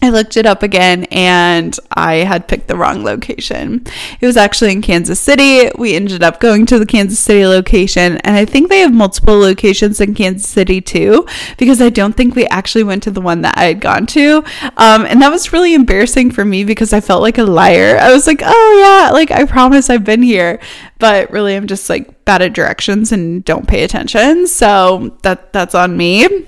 I 0.00 0.10
looked 0.10 0.36
it 0.36 0.46
up 0.46 0.62
again 0.62 1.04
and 1.10 1.76
I 1.90 2.16
had 2.16 2.46
picked 2.46 2.68
the 2.68 2.76
wrong 2.76 3.02
location. 3.02 3.84
It 4.20 4.26
was 4.26 4.36
actually 4.36 4.72
in 4.72 4.80
Kansas 4.80 5.18
City. 5.18 5.70
We 5.76 5.96
ended 5.96 6.22
up 6.22 6.38
going 6.38 6.66
to 6.66 6.78
the 6.78 6.86
Kansas 6.86 7.18
City 7.18 7.44
location, 7.46 8.18
and 8.18 8.36
I 8.36 8.44
think 8.44 8.68
they 8.68 8.78
have 8.78 8.94
multiple 8.94 9.38
locations 9.38 10.00
in 10.00 10.14
Kansas 10.14 10.48
City 10.48 10.80
too, 10.80 11.26
because 11.56 11.82
I 11.82 11.90
don't 11.90 12.16
think 12.16 12.36
we 12.36 12.46
actually 12.46 12.84
went 12.84 13.02
to 13.02 13.10
the 13.10 13.20
one 13.20 13.42
that 13.42 13.58
I 13.58 13.64
had 13.64 13.80
gone 13.80 14.06
to. 14.06 14.44
Um, 14.76 15.04
and 15.04 15.20
that 15.20 15.32
was 15.32 15.52
really 15.52 15.74
embarrassing 15.74 16.30
for 16.30 16.44
me 16.44 16.62
because 16.62 16.92
I 16.92 17.00
felt 17.00 17.22
like 17.22 17.38
a 17.38 17.44
liar. 17.44 17.98
I 18.00 18.12
was 18.12 18.26
like, 18.28 18.40
oh 18.44 19.04
yeah, 19.04 19.10
like 19.12 19.32
I 19.32 19.46
promise 19.46 19.90
I've 19.90 20.04
been 20.04 20.22
here, 20.22 20.60
but 21.00 21.30
really 21.32 21.56
I'm 21.56 21.66
just 21.66 21.90
like 21.90 22.24
bad 22.24 22.40
at 22.40 22.52
directions 22.52 23.10
and 23.10 23.44
don't 23.44 23.66
pay 23.66 23.82
attention. 23.82 24.46
So 24.46 25.16
that 25.22 25.52
that's 25.52 25.74
on 25.74 25.96
me. 25.96 26.46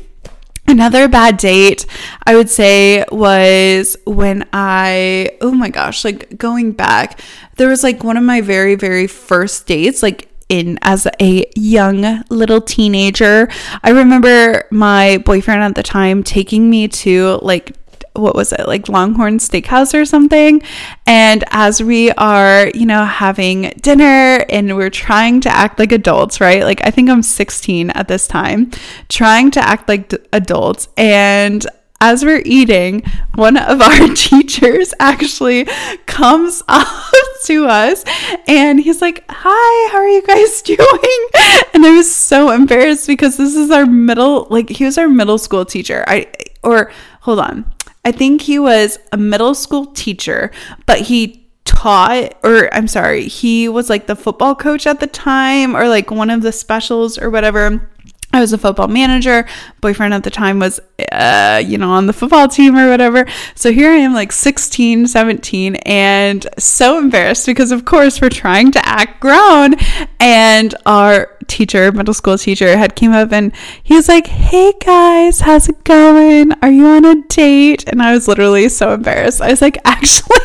Another 0.71 1.09
bad 1.09 1.37
date, 1.37 1.85
I 2.25 2.37
would 2.37 2.49
say, 2.49 3.05
was 3.11 3.97
when 4.07 4.49
I, 4.53 5.37
oh 5.41 5.51
my 5.51 5.69
gosh, 5.69 6.05
like 6.05 6.39
going 6.39 6.71
back, 6.71 7.21
there 7.57 7.69
was 7.69 7.83
like 7.83 8.05
one 8.05 8.17
of 8.17 8.23
my 8.23 8.41
very, 8.41 8.77
very 8.77 9.09
first 9.09 9.67
dates, 9.67 10.01
like 10.01 10.29
in 10.49 10.79
as 10.83 11.09
a 11.21 11.45
young 11.57 12.23
little 12.29 12.61
teenager. 12.61 13.49
I 13.83 13.91
remember 13.91 14.67
my 14.71 15.19
boyfriend 15.25 15.63
at 15.63 15.75
the 15.75 15.83
time 15.83 16.23
taking 16.23 16.71
me 16.71 16.87
to 16.89 17.39
like 17.43 17.80
what 18.15 18.35
was 18.35 18.53
it 18.53 18.67
like 18.67 18.89
Longhorn 18.89 19.39
Steakhouse 19.39 19.95
or 19.95 20.05
something. 20.05 20.63
And 21.07 21.45
as 21.51 21.83
we 21.83 22.11
are, 22.13 22.71
you 22.75 22.87
know, 22.87 23.05
having 23.05 23.73
dinner 23.81 24.45
and 24.49 24.77
we're 24.77 24.91
trying 24.91 25.41
to 25.43 25.49
act 25.49 25.79
like 25.79 25.93
adults, 25.93 26.41
right? 26.41 26.65
Like 26.65 26.81
I 26.85 26.91
think 26.91 27.09
I'm 27.09 27.23
16 27.23 27.91
at 27.91 28.09
this 28.09 28.27
time, 28.27 28.71
trying 29.09 29.51
to 29.53 29.61
act 29.61 29.89
like 29.89 30.09
d- 30.09 30.19
adults. 30.33 30.89
And 30.97 31.67
as 32.01 32.25
we're 32.25 32.43
eating, 32.45 33.03
one 33.35 33.57
of 33.57 33.81
our 33.83 34.09
teachers 34.15 34.95
actually 34.99 35.67
comes 36.07 36.63
up 36.69 37.13
to 37.45 37.67
us 37.67 38.05
and 38.49 38.81
he's 38.81 39.01
like, 39.01 39.25
Hi, 39.29 39.93
how 39.93 39.99
are 39.99 40.09
you 40.09 40.23
guys 40.27 40.63
doing? 40.63 40.79
And 41.75 41.85
I 41.85 41.95
was 41.97 42.13
so 42.13 42.51
embarrassed 42.51 43.07
because 43.07 43.37
this 43.37 43.55
is 43.55 43.71
our 43.71 43.87
middle, 43.87 44.47
like, 44.51 44.69
he 44.69 44.85
was 44.85 44.99
our 44.99 45.09
middle 45.09 45.39
school 45.39 45.65
teacher. 45.65 46.05
I, 46.07 46.31
or 46.63 46.91
hold 47.21 47.39
on. 47.39 47.73
I 48.05 48.13
think 48.13 48.43
he 48.43 48.59
was 48.59 48.99
a 49.13 49.17
middle 49.17 49.55
school 49.55 49.87
teacher, 49.87 50.51
but 50.87 51.03
he 51.03 51.49
taught 51.65 52.35
or 52.43 52.73
I'm 52.75 52.89
sorry, 52.89 53.27
he 53.27 53.69
was 53.69 53.89
like 53.89 54.07
the 54.07 54.17
football 54.17 54.55
coach 54.55 54.87
at 54.87 55.01
the 55.01 55.07
time 55.07 55.77
or 55.77 55.89
like 55.89 56.11
one 56.11 56.31
of 56.31 56.43
the 56.43 56.53
specials 56.53 57.17
or 57.17 57.31
whatever. 57.31 57.90
I 58.33 58.41
was 58.41 58.53
a 58.53 58.59
football 58.59 58.87
manager. 58.87 59.45
Boyfriend 59.81 60.15
at 60.15 60.23
the 60.23 60.31
time 60.31 60.61
was, 60.61 60.79
uh, 61.11 61.63
you 61.65 61.79
know, 61.79 61.91
on 61.91 62.07
the 62.07 62.13
football 62.13 62.47
team 62.47 62.77
or 62.77 62.89
whatever. 62.89 63.27
So 63.57 63.73
here 63.73 63.91
I 63.91 63.97
am, 63.97 64.15
like 64.15 64.31
16, 64.31 65.09
17, 65.09 65.77
and 65.77 66.47
so 66.57 66.99
embarrassed 66.99 67.47
because, 67.47 67.73
of 67.73 67.85
course, 67.85 68.21
we're 68.21 68.29
trying 68.29 68.71
to 68.73 68.89
act 68.89 69.21
grown. 69.21 69.75
And 70.21 70.75
our 70.87 71.37
teacher, 71.49 71.91
middle 71.91 72.15
school 72.15 72.39
teacher, 72.39 72.77
had 72.77 72.95
came 72.95 73.13
up 73.13 73.33
and 73.33 73.53
he 73.83 73.95
was 73.95 74.09
like, 74.09 74.29
"Hey 74.29 74.73
guys, 74.85 75.41
how's 75.41 75.69
it 75.69 75.83
going? 75.85 76.53
Are 76.63 76.71
you 76.71 76.87
on 76.87 77.05
a 77.05 77.23
date?" 77.29 77.85
And 77.89 78.01
I 78.01 78.13
was 78.13 78.29
literally 78.29 78.69
so 78.69 78.95
embarrassed. 78.95 79.43
I 79.43 79.51
was 79.51 79.61
like, 79.61 79.79
"Actually, 79.85 80.37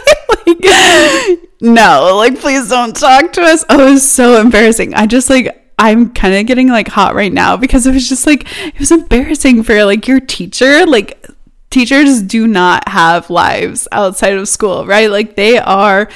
like, 0.48 1.39
no, 1.62 2.15
like, 2.17 2.39
please 2.39 2.67
don't 2.69 2.95
talk 2.95 3.32
to 3.34 3.41
us." 3.41 3.63
Oh, 3.69 3.88
it 3.88 3.91
was 3.91 4.10
so 4.12 4.41
embarrassing. 4.41 4.95
I 4.95 5.06
just 5.06 5.30
like. 5.30 5.62
I'm 5.78 6.14
kind 6.14 6.36
of 6.36 6.46
getting 6.46 6.70
like 6.70 6.88
hot 6.88 7.16
right 7.16 7.34
now 7.34 7.58
because 7.58 7.86
it 7.86 7.94
was 7.94 8.08
just 8.08 8.26
like 8.26 8.46
it 8.66 8.80
was 8.80 8.92
embarrassing 8.92 9.64
for 9.64 9.84
like 9.86 10.08
your 10.08 10.20
teacher. 10.20 10.86
Like 10.86 11.26
teachers 11.70 12.22
do 12.22 12.48
not 12.48 12.88
have 12.90 13.30
lives 13.30 13.88
outside 13.92 14.34
of 14.34 14.48
school, 14.48 14.86
right? 14.86 15.10
Like 15.10 15.36
they 15.36 15.58
are 15.58 16.10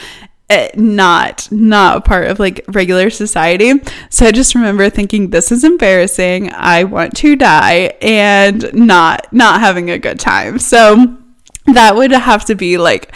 Eh, 0.49 0.71
not 0.75 1.47
not 1.51 1.97
a 1.97 2.01
part 2.01 2.27
of 2.27 2.39
like 2.39 2.65
regular 2.69 3.11
society. 3.11 3.73
So 4.09 4.25
i 4.25 4.31
just 4.31 4.55
remember 4.55 4.89
thinking 4.89 5.29
this 5.29 5.51
is 5.51 5.63
embarrassing. 5.63 6.51
I 6.51 6.85
want 6.85 7.15
to 7.17 7.35
die 7.35 7.93
and 8.01 8.73
not 8.73 9.31
not 9.31 9.59
having 9.59 9.91
a 9.91 9.99
good 9.99 10.19
time. 10.19 10.57
So 10.57 11.17
that 11.67 11.95
would 11.95 12.11
have 12.11 12.45
to 12.45 12.55
be 12.55 12.79
like 12.79 13.13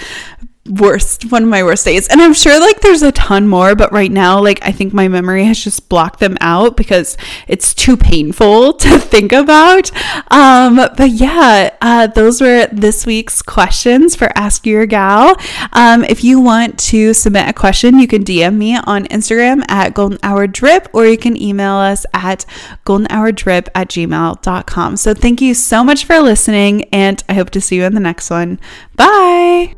worst 0.69 1.29
one 1.29 1.43
of 1.43 1.49
my 1.49 1.61
worst 1.61 1.83
days. 1.83 2.07
And 2.07 2.21
i'm 2.21 2.33
sure 2.33 2.57
like 2.59 2.79
there's 2.79 3.01
a 3.01 3.11
ton 3.11 3.47
more 3.49 3.75
but 3.75 3.91
right 3.91 4.11
now 4.11 4.41
like 4.41 4.59
i 4.63 4.71
think 4.71 4.93
my 4.93 5.09
memory 5.09 5.43
has 5.43 5.61
just 5.61 5.89
blocked 5.89 6.21
them 6.21 6.37
out 6.39 6.77
because 6.77 7.17
it's 7.49 7.73
too 7.73 7.97
painful 7.97 8.73
to 8.83 8.97
think 8.97 9.33
about. 9.33 9.91
Um 10.31 10.77
but 10.77 11.09
yeah 11.09 11.75
uh 11.81 12.07
those 12.07 12.39
were 12.39 12.67
this 12.67 13.05
week's 13.05 13.41
questions 13.41 14.15
for 14.15 14.31
ask 14.37 14.65
your 14.65 14.85
gal. 14.85 15.35
Um 15.73 16.05
if 16.05 16.23
you 16.23 16.39
want 16.39 16.79
to 16.79 17.13
submit 17.13 17.49
a 17.49 17.53
question 17.53 17.99
you 17.99 18.07
can 18.07 18.23
dm 18.23 18.55
me 18.55 18.77
on 18.77 19.05
instagram 19.05 19.63
at 19.69 19.93
golden 19.93 20.19
hour 20.23 20.47
drip 20.47 20.87
or 20.93 21.05
you 21.05 21.17
can 21.17 21.35
email 21.41 21.73
us 21.73 22.05
at 22.13 22.45
golden 22.85 23.07
hour 23.09 23.31
drip 23.31 23.67
at 23.75 23.89
gmail.com 23.89 24.95
so 24.97 25.13
thank 25.13 25.41
you 25.41 25.53
so 25.53 25.83
much 25.83 26.05
for 26.05 26.19
listening 26.19 26.85
and 26.85 27.23
i 27.27 27.33
hope 27.33 27.49
to 27.49 27.59
see 27.59 27.75
you 27.75 27.83
in 27.83 27.93
the 27.93 27.99
next 27.99 28.29
one. 28.29 28.59
Bye 28.95 29.75